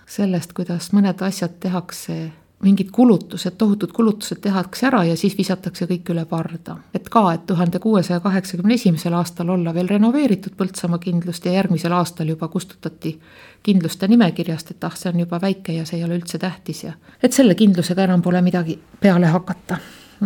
sellest, 0.06 0.54
kuidas 0.54 0.92
mõned 0.94 1.22
asjad 1.26 1.60
tehakse 1.60 2.32
mingid 2.64 2.92
kulutused, 2.92 3.58
tohutud 3.58 3.92
kulutused 3.92 4.40
tehakse 4.42 4.88
ära 4.88 5.04
ja 5.04 5.16
siis 5.20 5.36
visatakse 5.38 5.86
kõik 5.90 6.12
üle 6.14 6.26
parda. 6.26 6.78
et 6.94 7.10
ka, 7.10 7.24
et 7.34 7.46
tuhande 7.46 7.80
kuuesaja 7.80 8.20
kaheksakümne 8.20 8.74
esimesel 8.74 9.14
aastal 9.14 9.50
olla 9.50 9.74
veel 9.74 9.90
renoveeritud 9.90 10.56
Põltsamaa 10.58 11.00
kindlust 11.04 11.46
ja 11.46 11.52
järgmisel 11.52 11.92
aastal 11.92 12.28
juba 12.28 12.48
kustutati 12.48 13.20
kindluste 13.64 14.08
nimekirjast, 14.08 14.72
et 14.72 14.84
ah, 14.84 14.96
see 14.96 15.12
on 15.12 15.20
juba 15.20 15.42
väike 15.42 15.74
ja 15.74 15.86
see 15.86 16.00
ei 16.00 16.06
ole 16.06 16.16
üldse 16.20 16.40
tähtis 16.40 16.84
ja 16.84 16.94
et 17.24 17.34
selle 17.34 17.56
kindlusega 17.56 18.08
enam 18.08 18.22
pole 18.22 18.42
midagi 18.42 18.80
peale 19.00 19.28
hakata 19.28 19.80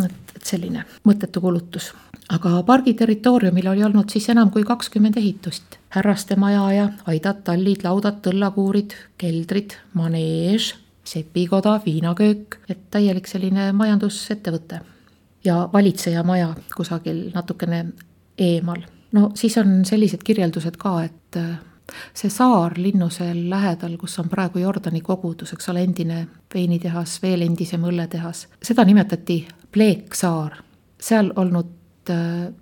et, 0.06 0.36
et 0.36 0.46
selline 0.46 0.86
mõttetu 1.08 1.42
kulutus. 1.42 1.94
Aga 2.30 2.64
pargi 2.64 2.94
territooriumil 2.94 3.68
oli 3.72 3.84
olnud 3.84 4.10
siis 4.12 4.30
enam 4.30 4.52
kui 4.52 4.64
kakskümmend 4.64 5.18
ehitust. 5.18 5.78
härrastemaja 5.90 6.72
ja 6.72 6.90
aidad, 7.08 7.44
tallid, 7.44 7.84
laudad, 7.84 8.20
tõllakuurid, 8.26 8.94
keldrid, 9.18 9.78
maneež, 9.94 10.74
sepikoda, 11.08 11.80
viinaköök, 11.86 12.60
et 12.70 12.90
täielik 12.92 13.28
selline 13.28 13.72
majandusettevõte. 13.72 14.82
ja 15.44 15.70
valitseja 15.74 16.24
maja 16.24 16.56
kusagil 16.76 17.32
natukene 17.34 17.86
eemal. 18.38 18.82
no 19.12 19.32
siis 19.36 19.58
on 19.58 19.86
sellised 19.86 20.24
kirjeldused 20.24 20.78
ka, 20.78 21.04
et 21.04 21.40
see 22.14 22.30
saar 22.30 22.74
Linnusel 22.78 23.50
lähedal, 23.50 23.98
kus 23.98 24.20
on 24.20 24.30
praegu 24.30 24.60
Jordani 24.60 25.02
kogudus, 25.02 25.54
eks 25.54 25.70
ole, 25.70 25.84
endine 25.84 26.28
veinitehas, 26.54 27.22
veel 27.22 27.42
endisem 27.42 27.84
õlletehas, 27.84 28.48
seda 28.62 28.86
nimetati 28.86 29.48
pleeksaar. 29.72 30.64
seal 31.00 31.32
olnud 31.36 31.66
äh, 31.66 31.77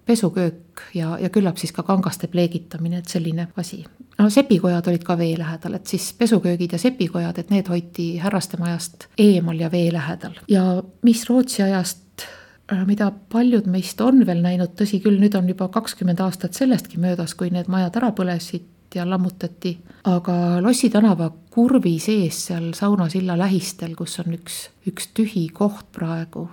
pesuköök 0.06 0.82
ja, 0.94 1.18
ja 1.22 1.30
küllap 1.30 1.58
siis 1.58 1.72
ka 1.76 1.84
kangaste 1.84 2.28
pleegitamine, 2.28 3.02
et 3.02 3.12
selline 3.12 3.48
asi. 3.58 3.84
no 4.18 4.30
sepikojad 4.30 4.88
olid 4.88 5.04
ka 5.04 5.18
vee 5.18 5.38
lähedal, 5.38 5.78
et 5.80 5.88
siis 5.88 6.14
pesuköögid 6.14 6.76
ja 6.76 6.80
sepikojad, 6.82 7.38
et 7.40 7.50
need 7.54 7.70
hoiti 7.70 8.08
härrastemajast 8.24 9.10
eemal 9.18 9.60
ja 9.60 9.72
vee 9.72 9.92
lähedal. 9.94 10.40
ja 10.48 10.84
mis 11.02 11.30
Rootsi 11.30 11.64
ajast 11.64 12.28
äh, 12.72 12.86
mida 12.86 13.12
paljud 13.12 13.68
meist 13.68 14.02
on 14.02 14.26
veel 14.26 14.42
näinud, 14.42 14.76
tõsi 14.80 15.02
küll, 15.04 15.20
nüüd 15.22 15.38
on 15.38 15.50
juba 15.50 15.68
kakskümmend 15.68 16.22
aastat 16.22 16.54
sellestki 16.54 17.02
möödas, 17.02 17.36
kui 17.36 17.50
need 17.50 17.72
majad 17.72 18.02
ära 18.02 18.12
põlesid, 18.16 18.72
ja 18.96 19.10
lammutati. 19.10 19.78
aga 20.04 20.62
Lossi 20.62 20.90
tänava 20.90 21.32
kurvi 21.50 21.98
sees 22.00 22.46
seal 22.48 22.72
saunasilla 22.78 23.38
lähistel, 23.38 23.96
kus 23.96 24.20
on 24.24 24.36
üks, 24.38 24.60
üks 24.88 25.10
tühi 25.18 25.48
koht 25.54 25.90
praegu, 25.96 26.48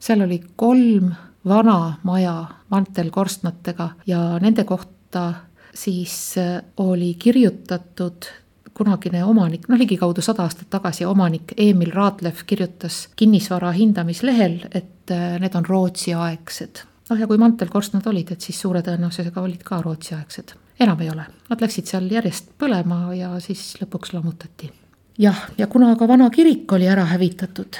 seal 0.00 0.24
oli 0.26 0.40
kolm 0.56 1.12
vana 1.48 1.94
maja 2.02 2.44
mantelkorstnatega 2.70 3.90
ja 4.06 4.38
nende 4.40 4.64
kohta 4.64 5.34
siis 5.74 6.38
äh, 6.38 6.62
oli 6.76 7.14
kirjutatud 7.14 8.30
kunagine 8.74 9.24
omanik, 9.24 9.68
noh 9.68 9.78
ligikaudu 9.78 10.22
sada 10.22 10.42
aastat 10.42 10.70
tagasi 10.70 11.04
omanik 11.06 11.54
Emil 11.56 11.92
Raatlev 11.94 12.42
kirjutas 12.46 13.08
kinnisvara 13.16 13.70
hindamislehel, 13.72 14.58
et 14.74 15.10
äh, 15.10 15.38
need 15.40 15.54
on 15.54 15.66
Rootsi-aegsed. 15.68 16.82
noh, 17.10 17.18
ja 17.20 17.26
kui 17.26 17.38
mantelkorstnad 17.38 18.06
olid, 18.06 18.32
et 18.32 18.40
siis 18.40 18.60
suure 18.60 18.82
tõenäosusega 18.82 19.40
olid 19.40 19.62
ka 19.62 19.82
Rootsi-aegsed 19.82 20.56
enam 20.80 21.00
ei 21.00 21.10
ole, 21.10 21.26
nad 21.48 21.60
läksid 21.62 21.88
seal 21.90 22.08
järjest 22.10 22.54
põlema 22.58 23.06
ja 23.16 23.34
siis 23.42 23.74
lõpuks 23.82 24.14
lammutati. 24.14 24.70
jah, 25.18 25.46
ja 25.58 25.66
kuna 25.66 25.94
ka 25.96 26.08
vana 26.08 26.30
kirik 26.30 26.72
oli 26.72 26.88
ära 26.90 27.04
hävitatud, 27.12 27.78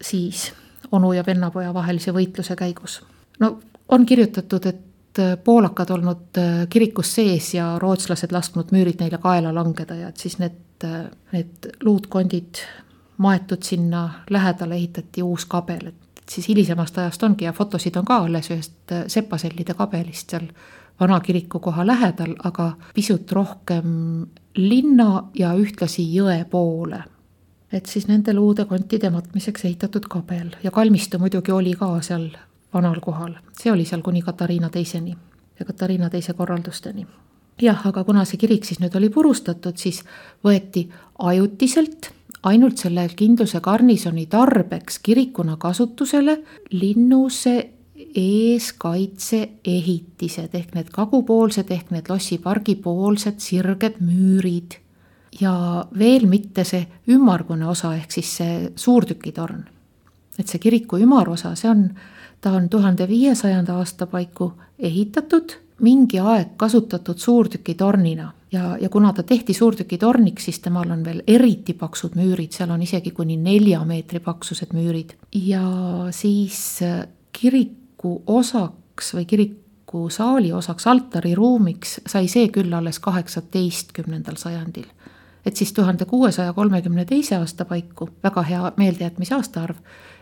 siis 0.00 0.50
onu 0.92 1.12
ja 1.12 1.24
vennapoja 1.26 1.74
vahelise 1.74 2.12
võitluse 2.12 2.56
käigus. 2.56 3.02
no 3.40 3.58
on 3.88 4.06
kirjutatud, 4.06 4.66
et 4.66 5.40
poolakad 5.44 5.90
olnud 5.90 6.38
kirikus 6.70 7.14
sees 7.14 7.54
ja 7.54 7.78
rootslased 7.78 8.32
lasknud 8.32 8.70
müürid 8.72 9.00
neile 9.02 9.18
kaela 9.18 9.54
langeda 9.54 9.94
ja 9.94 10.08
et 10.08 10.16
siis 10.16 10.38
need, 10.38 10.86
need 11.32 11.66
luutkondid 11.82 12.62
maetud 13.20 13.62
sinna 13.62 14.10
lähedale, 14.30 14.74
ehitati 14.74 15.22
uus 15.22 15.44
kabel, 15.46 15.90
et 15.90 16.20
siis 16.30 16.48
hilisemast 16.48 16.98
ajast 16.98 17.22
ongi 17.22 17.44
ja 17.44 17.52
fotosid 17.52 17.96
on 17.96 18.04
ka 18.04 18.16
alles 18.24 18.50
ühest 18.50 18.92
äh, 18.92 19.04
sepasellide 19.06 19.74
kabelist 19.76 20.32
seal 20.32 20.46
vana 21.00 21.20
kiriku 21.20 21.58
koha 21.58 21.86
lähedal, 21.86 22.34
aga 22.44 22.72
pisut 22.94 23.32
rohkem 23.32 24.26
linna 24.56 25.24
ja 25.38 25.52
ühtlasi 25.56 26.04
jõe 26.14 26.44
poole. 26.50 27.02
Et 27.72 27.86
siis 27.86 28.08
nende 28.08 28.34
luude 28.34 28.64
kontide 28.64 29.10
matmiseks 29.10 29.64
ehitatud 29.64 30.08
kabel 30.10 30.50
ja 30.62 30.70
kalmistu 30.70 31.18
muidugi 31.18 31.52
oli 31.52 31.74
ka 31.78 32.00
seal 32.02 32.30
vanal 32.74 33.00
kohal, 33.00 33.34
see 33.52 33.72
oli 33.72 33.84
seal 33.84 34.02
kuni 34.02 34.22
Katariina 34.22 34.70
teiseni 34.70 35.16
ja 35.58 35.66
Katariina 35.66 36.10
teise 36.10 36.32
korraldusteni. 36.32 37.06
jah, 37.62 37.86
aga 37.86 38.04
kuna 38.04 38.24
see 38.24 38.38
kirik 38.38 38.64
siis 38.64 38.80
nüüd 38.80 38.96
oli 38.96 39.08
purustatud, 39.08 39.76
siis 39.76 40.02
võeti 40.44 40.88
ajutiselt 41.18 42.12
ainult 42.42 42.80
selle 42.80 43.04
kindluse 43.16 43.60
garnisoni 43.60 44.26
tarbeks 44.26 44.98
kirikuna 44.98 45.56
kasutusele 45.60 46.40
linnuse 46.70 47.70
eeskaitseehitised 48.16 50.54
ehk 50.56 50.74
need 50.74 50.88
kagupoolsed 50.94 51.70
ehk 51.70 51.90
need 51.94 52.08
Lossi 52.08 52.38
pargi 52.38 52.76
poolsed 52.76 53.40
sirged 53.44 53.94
müürid. 54.00 54.74
Ja 55.40 55.84
veel 55.98 56.26
mitte 56.26 56.64
see 56.64 56.86
ümmargune 57.08 57.66
osa 57.68 57.94
ehk 57.94 58.12
siis 58.12 58.36
see 58.36 58.72
suurtükitorn. 58.76 59.64
et 60.38 60.48
see 60.48 60.58
kiriku 60.58 60.98
ümarosa, 60.98 61.54
see 61.54 61.70
on, 61.70 61.90
ta 62.40 62.52
on 62.56 62.68
tuhande 62.68 63.08
viiesajanda 63.08 63.76
aasta 63.76 64.06
paiku 64.06 64.52
ehitatud 64.78 65.52
mingi 65.80 66.18
aeg 66.18 66.56
kasutatud 66.56 67.18
suurtükitornina 67.18 68.32
ja, 68.52 68.76
ja 68.80 68.88
kuna 68.88 69.12
ta 69.12 69.22
tehti 69.22 69.54
suurtükitorniks, 69.54 70.44
siis 70.44 70.60
temal 70.60 70.90
on 70.90 71.04
veel 71.04 71.22
eriti 71.26 71.74
paksud 71.74 72.16
müürid, 72.18 72.52
seal 72.56 72.70
on 72.70 72.82
isegi 72.82 73.12
kuni 73.16 73.36
nelja 73.36 73.82
meetri 73.84 74.20
paksused 74.20 74.74
müürid 74.76 75.14
ja 75.32 75.64
siis 76.10 76.80
äh, 76.82 77.04
kiriku 77.32 78.22
osaks 78.26 79.14
või 79.14 79.26
kiriku 79.26 80.08
saali 80.10 80.52
osaks, 80.52 80.86
altariruumiks 80.86 82.00
sai 82.06 82.28
see 82.28 82.48
küll 82.52 82.72
alles 82.76 83.00
kaheksateistkümnendal 83.02 84.38
sajandil. 84.40 84.88
Et 85.50 85.56
siis 85.58 85.72
tuhande 85.74 86.04
kuuesaja 86.06 86.52
kolmekümne 86.52 87.04
teise 87.04 87.36
aasta 87.36 87.64
paiku, 87.66 88.08
väga 88.22 88.42
hea 88.46 88.72
meeldejätmise 88.76 89.34
aastaarv, 89.34 89.80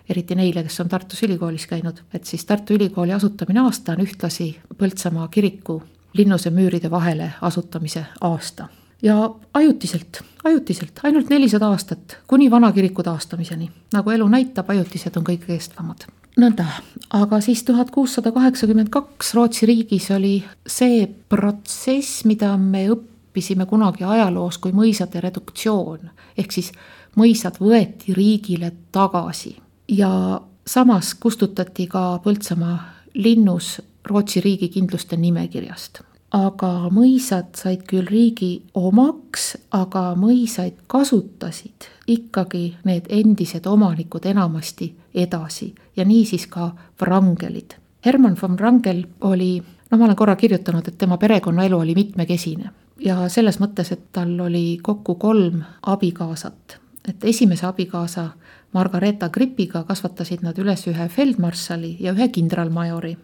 eriti 0.08 0.34
neile, 0.38 0.62
kes 0.64 0.80
on 0.80 0.88
Tartus 0.88 1.20
ülikoolis 1.26 1.66
käinud, 1.68 2.00
et 2.16 2.24
siis 2.24 2.46
Tartu 2.48 2.74
Ülikooli 2.78 3.12
asutamine 3.12 3.60
aasta 3.60 3.92
on 3.92 4.06
ühtlasi 4.06 4.54
Põltsamaa 4.78 5.28
kiriku 5.28 5.82
linnuse 6.16 6.50
müüride 6.50 6.90
vahele 6.90 7.32
asutamise 7.40 8.06
aasta. 8.20 8.68
ja 9.02 9.30
ajutiselt, 9.54 10.22
ajutiselt, 10.44 11.00
ainult 11.02 11.28
nelisada 11.30 11.68
aastat, 11.68 12.16
kuni 12.26 12.50
vana 12.50 12.72
kiriku 12.72 13.02
taastamiseni. 13.02 13.70
nagu 13.92 14.10
elu 14.10 14.28
näitab, 14.28 14.70
ajutised 14.70 15.16
on 15.16 15.28
kõige 15.28 15.52
kestvamad. 15.52 16.08
nõnda, 16.40 16.64
aga 17.10 17.40
siis 17.40 17.62
tuhat 17.62 17.90
kuussada 17.90 18.32
kaheksakümmend 18.32 18.88
kaks 18.88 19.34
Rootsi 19.34 19.66
riigis 19.66 20.10
oli 20.10 20.44
see 20.66 21.06
protsess, 21.28 22.24
mida 22.24 22.56
me 22.56 22.88
õppisime 22.88 23.17
kunagi 23.66 24.04
ajaloos 24.04 24.58
kui 24.58 24.72
mõisade 24.72 25.20
reduktsioon. 25.20 26.10
ehk 26.36 26.52
siis 26.52 26.72
mõisad 27.16 27.58
võeti 27.60 28.14
riigile 28.14 28.72
tagasi 28.92 29.56
ja 29.88 30.40
samas 30.66 31.14
kustutati 31.14 31.86
ka 31.86 32.20
Põltsamaa 32.24 32.78
linnus 33.14 33.82
Rootsi 34.04 34.40
riigikindluste 34.40 35.16
nimekirjast. 35.16 36.00
aga 36.30 36.90
mõisad 36.92 37.56
said 37.56 37.86
küll 37.88 38.04
riigi 38.04 38.62
omaks, 38.74 39.56
aga 39.72 40.12
mõisaid 40.12 40.74
kasutasid 40.86 41.88
ikkagi 42.06 42.76
need 42.84 43.06
endised 43.08 43.66
omanikud 43.66 44.26
enamasti 44.26 44.94
edasi 45.14 45.74
ja 45.96 46.04
niisiis 46.04 46.46
ka 46.46 46.74
Wrangelid. 47.00 47.74
Herman 48.04 48.36
von 48.42 48.58
Wrangel 48.58 49.06
oli, 49.20 49.62
no 49.90 49.98
ma 49.98 50.04
olen 50.04 50.16
korra 50.16 50.36
kirjutanud, 50.36 50.88
et 50.88 50.98
tema 50.98 51.16
perekonnaelu 51.16 51.78
oli 51.78 51.94
mitmekesine 51.94 52.70
ja 52.98 53.28
selles 53.28 53.60
mõttes, 53.60 53.92
et 53.92 54.10
tal 54.12 54.34
oli 54.40 54.78
kokku 54.82 55.14
kolm 55.14 55.62
abikaasat, 55.86 56.78
et 57.08 57.24
esimese 57.24 57.66
abikaasa 57.66 58.30
Margareeta 58.72 59.28
Gripiga 59.32 59.82
kasvatasid 59.88 60.42
nad 60.44 60.58
üles 60.58 60.84
ühe 60.90 61.08
feldmarssali 61.08 61.96
ja 62.00 62.12
ühe 62.12 62.28
kindralmajori. 62.28 63.16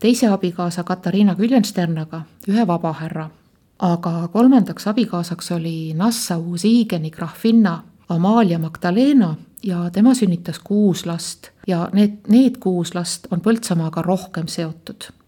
teise 0.00 0.28
abikaasa 0.28 0.84
Katariina 0.84 1.34
Küljensternaga 1.34 2.22
ühe 2.48 2.66
vabahärra. 2.66 3.30
aga 3.78 4.28
kolmandaks 4.28 4.86
abikaasaks 4.86 5.52
oli 5.52 5.94
Nassau 5.94 6.56
Siigeni 6.56 7.10
grahvinna 7.10 7.82
Amalia 8.08 8.58
Magdalena 8.58 9.36
ja 9.62 9.90
tema 9.90 10.14
sünnitas 10.14 10.58
kuus 10.58 11.06
last 11.06 11.50
ja 11.66 11.88
need, 11.92 12.18
need 12.28 12.58
kuus 12.60 12.94
last 12.94 13.26
on 13.30 13.40
Põltsamaaga 13.40 14.02
rohkem 14.02 14.46
seotud 14.46 15.19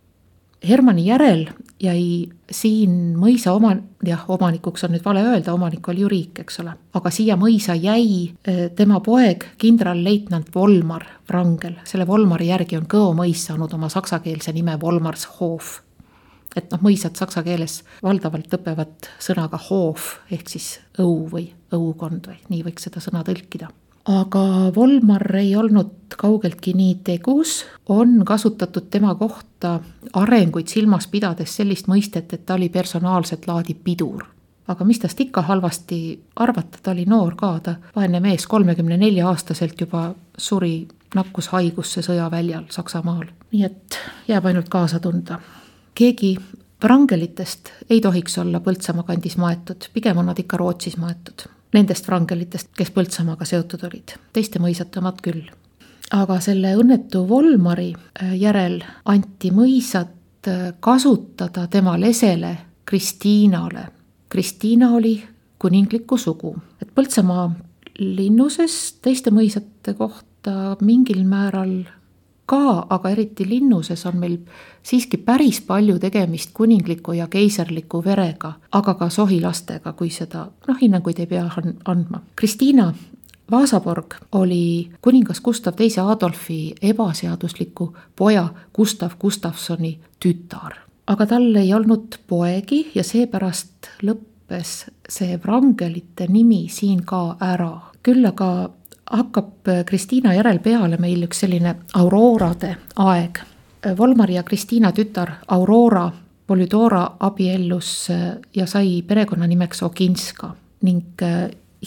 Hermanni 0.62 1.03
järel 1.09 1.48
jäi 1.83 2.29
siin 2.51 3.16
mõisa 3.18 3.51
oma, 3.57 3.72
jah, 4.07 4.22
omanikuks 4.31 4.85
on 4.87 4.92
nüüd 4.94 5.03
vale 5.03 5.25
öelda, 5.27 5.55
omanik 5.57 5.88
oli 5.90 6.05
ju 6.05 6.11
riik, 6.11 6.38
eks 6.44 6.61
ole. 6.62 6.77
aga 6.94 7.11
siia 7.11 7.37
mõisa 7.40 7.75
jäi 7.75 8.31
eh, 8.46 8.68
tema 8.77 9.01
poeg, 9.03 9.48
kindralleitnant 9.59 10.55
Volmar 10.55 11.07
Wrangel, 11.31 11.81
selle 11.88 12.07
Volmari 12.07 12.53
järgi 12.53 12.79
on 12.79 12.87
Kõo 12.87 13.11
mõis 13.18 13.42
saanud 13.48 13.75
oma 13.75 13.90
saksakeelse 13.90 14.55
nime 14.55 14.79
Volmarshof. 14.81 15.81
et 16.55 16.70
noh, 16.70 16.83
mõisad 16.85 17.18
saksa 17.18 17.42
keeles 17.42 17.83
valdavalt 18.03 18.55
õpevad 18.55 19.11
sõnaga 19.18 19.59
hof 19.68 20.18
ehk 20.31 20.48
siis 20.48 20.77
õu 20.98 21.27
või 21.33 21.48
õukond 21.72 22.29
või 22.29 22.38
nii 22.48 22.66
võiks 22.68 22.87
seda 22.87 23.01
sõna 23.01 23.25
tõlkida 23.27 23.72
aga 24.04 24.72
Volmar 24.74 25.36
ei 25.36 25.56
olnud 25.56 26.16
kaugeltki 26.18 26.74
nii 26.74 26.94
tegus, 27.04 27.64
on 27.88 28.24
kasutatud 28.24 28.90
tema 28.90 29.14
kohta 29.14 29.80
arenguid 30.12 30.68
silmas 30.68 31.06
pidades 31.06 31.56
sellist 31.56 31.88
mõistet, 31.88 32.32
et 32.32 32.46
ta 32.46 32.54
oli 32.54 32.68
personaalset 32.68 33.46
laadi 33.46 33.74
pidur. 33.74 34.24
aga 34.68 34.84
mis 34.84 34.98
tast 34.98 35.20
ikka 35.20 35.42
halvasti 35.42 36.20
arvata, 36.36 36.78
ta 36.82 36.90
oli 36.90 37.04
noor 37.04 37.34
ka, 37.36 37.60
ta 37.60 37.74
vaene 37.96 38.20
mees 38.20 38.46
kolmekümne 38.46 38.96
nelja 38.96 39.28
aastaselt 39.28 39.80
juba 39.80 40.14
suri 40.38 40.88
nakkushaigusse 41.14 42.02
sõjaväljal 42.02 42.64
Saksamaal. 42.70 43.26
nii 43.52 43.64
et 43.64 43.98
jääb 44.28 44.46
ainult 44.46 44.68
kaasa 44.68 45.00
tunda. 45.00 45.40
keegi 45.94 46.38
Wrangelitest 46.82 47.68
ei 47.90 48.00
tohiks 48.00 48.38
olla 48.38 48.60
Põltsamaa 48.60 49.02
kandis 49.02 49.36
maetud, 49.36 49.90
pigem 49.92 50.18
on 50.18 50.26
nad 50.26 50.38
ikka 50.38 50.56
Rootsis 50.56 50.96
maetud 50.96 51.46
nendest 51.72 52.08
Wrangelitest, 52.08 52.72
kes 52.76 52.92
Põltsamaaga 52.94 53.46
seotud 53.48 53.85
olid, 53.88 54.14
teiste 54.32 54.61
mõisate 54.62 55.00
omad 55.00 55.20
küll. 55.24 55.44
aga 56.12 56.40
selle 56.44 56.74
õnnetu 56.76 57.22
Volmari 57.28 57.92
äh, 57.94 58.35
järel 58.37 58.82
anti 59.08 59.50
mõisat 59.50 60.48
äh, 60.48 60.72
kasutada 60.80 61.66
tema 61.66 61.96
lesele 61.96 62.56
Kristiinale. 62.85 63.87
Kristiina 64.28 64.90
oli 64.92 65.22
kuninglikku 65.58 66.18
sugu, 66.18 66.56
et 66.82 66.90
Põltsamaa 66.94 67.50
linnuses 67.98 68.98
teiste 69.02 69.30
mõisate 69.30 69.94
kohta 69.94 70.76
mingil 70.80 71.24
määral 71.24 71.82
ka, 72.46 72.87
aga 72.90 73.11
eriti 73.11 73.46
linnuses 73.48 74.07
on 74.07 74.18
meil 74.18 74.37
siiski 74.83 75.16
päris 75.16 75.61
palju 75.61 75.98
tegemist 75.98 76.50
kuningliku 76.55 77.12
ja 77.12 77.26
keiserliku 77.26 78.02
verega, 78.05 78.52
aga 78.72 78.94
ka 78.94 79.09
sohilastega, 79.09 79.92
kui 79.92 80.11
seda 80.11 80.48
noh, 80.68 80.78
hinnanguid 80.81 81.22
ei 81.22 81.26
pea 81.26 81.48
andma. 81.85 82.22
Kristiina 82.37 82.92
Vasaborg 83.50 84.14
oli 84.33 84.90
kuningas 85.02 85.40
Gustav 85.40 85.74
teise 85.76 86.00
Adolfi 86.00 86.74
ebaseadusliku 86.83 87.92
poja 88.16 88.48
Gustav 88.75 89.10
Gustavsoni 89.21 89.98
tütar. 90.21 90.75
aga 91.06 91.27
tal 91.27 91.54
ei 91.56 91.75
olnud 91.75 92.19
poegi 92.27 92.90
ja 92.94 93.02
seepärast 93.04 93.88
lõppes 94.02 94.87
see 95.08 95.37
Wrangelite 95.44 96.27
nimi 96.29 96.69
siin 96.69 97.02
ka 97.04 97.37
ära. 97.40 97.81
küll 98.02 98.27
aga 98.27 98.71
hakkab 99.13 99.69
äh, 99.69 99.85
Kristiina 99.85 100.35
järel 100.35 100.58
peale 100.65 100.96
meil 101.00 101.27
üks 101.27 101.42
selline 101.44 101.77
Aurorade 101.98 102.77
aeg. 102.96 103.40
Äh, 103.85 103.96
Volmari 103.98 104.38
ja 104.38 104.42
Kristiina 104.42 104.92
tütar 104.92 105.38
Aurora 105.48 106.10
Polüdora 106.46 107.04
abiellus 107.21 108.10
äh, 108.10 108.33
ja 108.54 108.67
sai 108.67 109.02
perekonnanimeks 109.06 109.83
Oginska 109.83 110.54
ning 110.83 111.23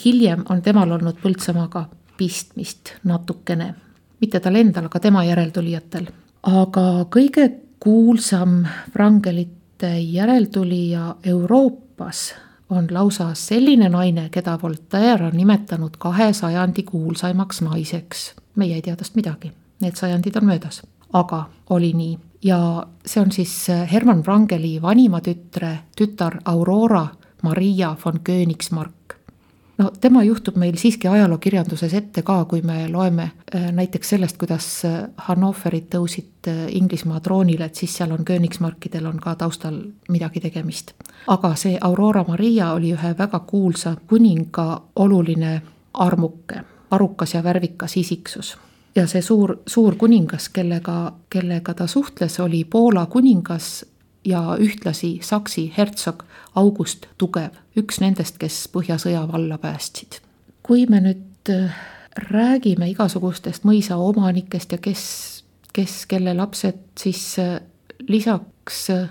hiljem 0.05 0.45
on 0.49 0.61
temal 0.63 0.91
olnud 0.95 1.17
Põltsamaaga 1.19 1.81
pistmist 2.15 2.93
natukene, 3.03 3.73
mitte 4.23 4.39
tal 4.39 4.55
endal, 4.55 4.87
aga 4.87 5.01
tema 5.03 5.25
järeltulijatel. 5.27 6.07
aga 6.47 6.85
kõige 7.11 7.49
kuulsam 7.79 8.61
Wrangelite 8.95 9.97
järeltulija 9.99 11.15
Euroopas 11.23 12.29
on 12.69 12.87
lausa 12.91 13.33
selline 13.33 13.89
naine, 13.89 14.29
keda 14.29 14.59
Voltaire 14.61 15.25
on 15.25 15.37
nimetanud 15.37 15.97
kahe 15.97 16.33
sajandi 16.33 16.83
kuulsaimaks 16.83 17.61
naiseks. 17.61 18.35
meie 18.55 18.75
ei 18.75 18.81
tea 18.81 18.95
tast 18.95 19.15
midagi, 19.15 19.51
need 19.81 19.95
sajandid 19.95 20.35
on 20.35 20.45
möödas, 20.45 20.81
aga 21.13 21.49
oli 21.69 21.93
nii 21.93 22.19
ja 22.45 22.87
see 23.05 23.21
on 23.21 23.31
siis 23.31 23.67
Hermann 23.91 24.23
Wrangeli 24.23 24.81
vanima 24.81 25.21
tütre 25.21 25.77
tütar 25.97 26.39
Aurora 26.45 27.07
Maria 27.41 27.95
von 28.05 28.19
Königsmark. 28.23 29.14
No 29.77 29.91
tema 30.01 30.23
juhtub 30.23 30.55
meil 30.55 30.77
siiski 30.77 31.07
ajalookirjanduses 31.07 31.93
ette 31.93 32.21
ka, 32.21 32.37
kui 32.45 32.61
me 32.61 32.87
loeme 32.91 33.23
äh, 33.55 33.71
näiteks 33.71 34.09
sellest, 34.09 34.37
kuidas 34.37 34.67
äh, 34.85 34.97
Hannoverid 35.27 35.89
tõusid 35.95 36.49
äh, 36.51 36.65
Inglismaa 36.75 37.19
troonile, 37.19 37.65
et 37.65 37.75
siis 37.75 37.97
seal 37.97 38.11
on 38.15 38.25
Königsmarkidel 38.25 39.05
on 39.05 39.19
ka 39.19 39.35
taustal 39.35 39.81
midagi 40.09 40.43
tegemist. 40.43 40.93
aga 41.27 41.55
see 41.55 41.77
Aurora 41.81 42.25
Maria 42.27 42.71
oli 42.73 42.93
ühe 42.93 43.15
väga 43.17 43.39
kuulsa 43.39 43.95
kuninga 44.07 44.81
oluline 44.95 45.61
armuke, 45.93 46.61
arukas 46.91 47.33
ja 47.33 47.43
värvikas 47.43 47.97
isiksus 47.97 48.57
ja 48.95 49.07
see 49.07 49.21
suur, 49.21 49.57
suur 49.67 49.95
kuningas, 49.95 50.49
kellega, 50.49 51.13
kellega 51.29 51.73
ta 51.73 51.87
suhtles, 51.87 52.39
oli 52.39 52.63
Poola 52.63 53.05
kuningas 53.05 53.85
ja 54.25 54.57
ühtlasi 54.59 55.19
Saksi 55.21 55.73
hertsog 55.77 56.23
August 56.55 57.05
Tugev, 57.17 57.57
üks 57.77 57.99
nendest, 58.01 58.39
kes 58.39 58.65
Põhjasõja 58.73 59.25
valla 59.31 59.57
päästsid. 59.57 60.21
kui 60.65 60.87
me 60.89 60.97
nüüd 60.97 61.49
äh, 61.53 61.73
räägime 62.31 62.87
igasugustest 62.89 63.67
mõisaomanikest 63.69 64.71
ja 64.71 64.77
kes, 64.81 65.03
kes, 65.73 66.05
kelle 66.09 66.33
lapsed 66.33 66.79
siis 66.97 67.37
äh, 67.39 67.59
lisaks 68.07 68.89
äh, 68.89 69.09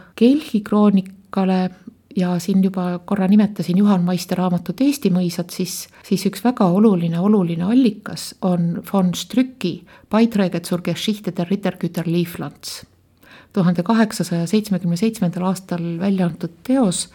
kroonikale 0.65 1.71
ja 2.17 2.39
siin 2.39 2.65
juba 2.65 2.99
korra 3.05 3.29
nimetasin 3.29 3.79
Juhan 3.79 4.03
Maiste 4.05 4.35
raamatut 4.35 4.81
Eesti 4.81 5.11
mõisad, 5.11 5.51
siis, 5.51 5.89
siis 6.07 6.27
üks 6.27 6.43
väga 6.45 6.67
oluline, 6.67 7.21
oluline 7.21 7.65
allikas 7.65 8.35
on 8.43 8.83
von 8.93 9.15
Strücki 9.15 9.85
Beiträge 10.11 10.61
zur 10.61 10.83
Geschichte 10.83 11.33
der 11.37 11.51
Rittergüter 11.51 12.07
Lieflands 12.07 12.83
tuhande 13.55 13.83
kaheksasaja 13.87 14.47
seitsmekümne 14.51 14.97
seitsmendal 14.99 15.47
aastal 15.51 15.85
välja 16.01 16.27
antud 16.27 16.57
teos, 16.67 17.07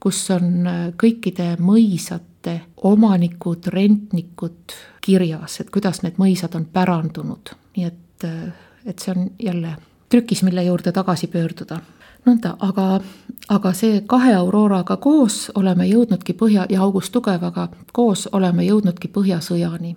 kus 0.00 0.30
on 0.30 0.66
äh, 0.66 0.80
kõikide 1.02 1.56
mõisate 1.60 2.60
omanikud, 2.86 3.66
rentnikud 3.66 4.74
kirjas, 5.04 5.60
et 5.60 5.70
kuidas 5.74 6.02
need 6.02 6.18
mõisad 6.20 6.54
on 6.56 6.66
pärandunud, 6.72 7.54
nii 7.76 7.86
et, 7.86 8.26
äh, 8.26 8.50
et 8.86 8.98
see 8.98 9.14
on 9.14 9.30
jälle 9.42 9.76
trükis, 10.08 10.42
mille 10.42 10.64
juurde 10.64 10.92
tagasi 10.92 11.26
pöörduda. 11.26 11.80
nõnda, 12.26 12.56
aga, 12.60 13.00
aga 13.48 13.72
see 13.72 14.02
kahe 14.06 14.34
Auroraga 14.34 14.96
koos 14.96 15.50
oleme 15.54 15.86
jõudnudki 15.86 16.34
Põhja 16.34 16.66
ja 16.68 16.82
August 16.82 17.12
Tugevaga 17.12 17.68
koos 17.92 18.28
oleme 18.32 18.64
jõudnudki 18.64 19.08
Põhjasõjani. 19.08 19.96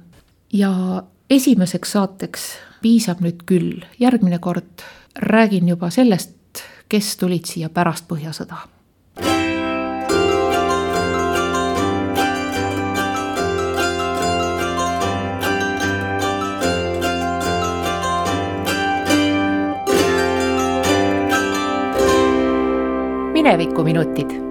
ja 0.53 1.03
esimeseks 1.29 1.91
saateks 1.91 2.51
piisab 2.81 3.21
nüüd 3.21 3.43
küll, 3.45 3.83
järgmine 3.99 4.39
kord 4.39 4.83
räägin 5.15 5.67
juba 5.67 5.89
sellest, 5.89 6.63
kes 6.89 7.17
tulid 7.17 7.45
siia 7.45 7.69
pärast 7.69 8.07
Põhjasõda 8.07 9.50
minevikuminutid 23.41 24.50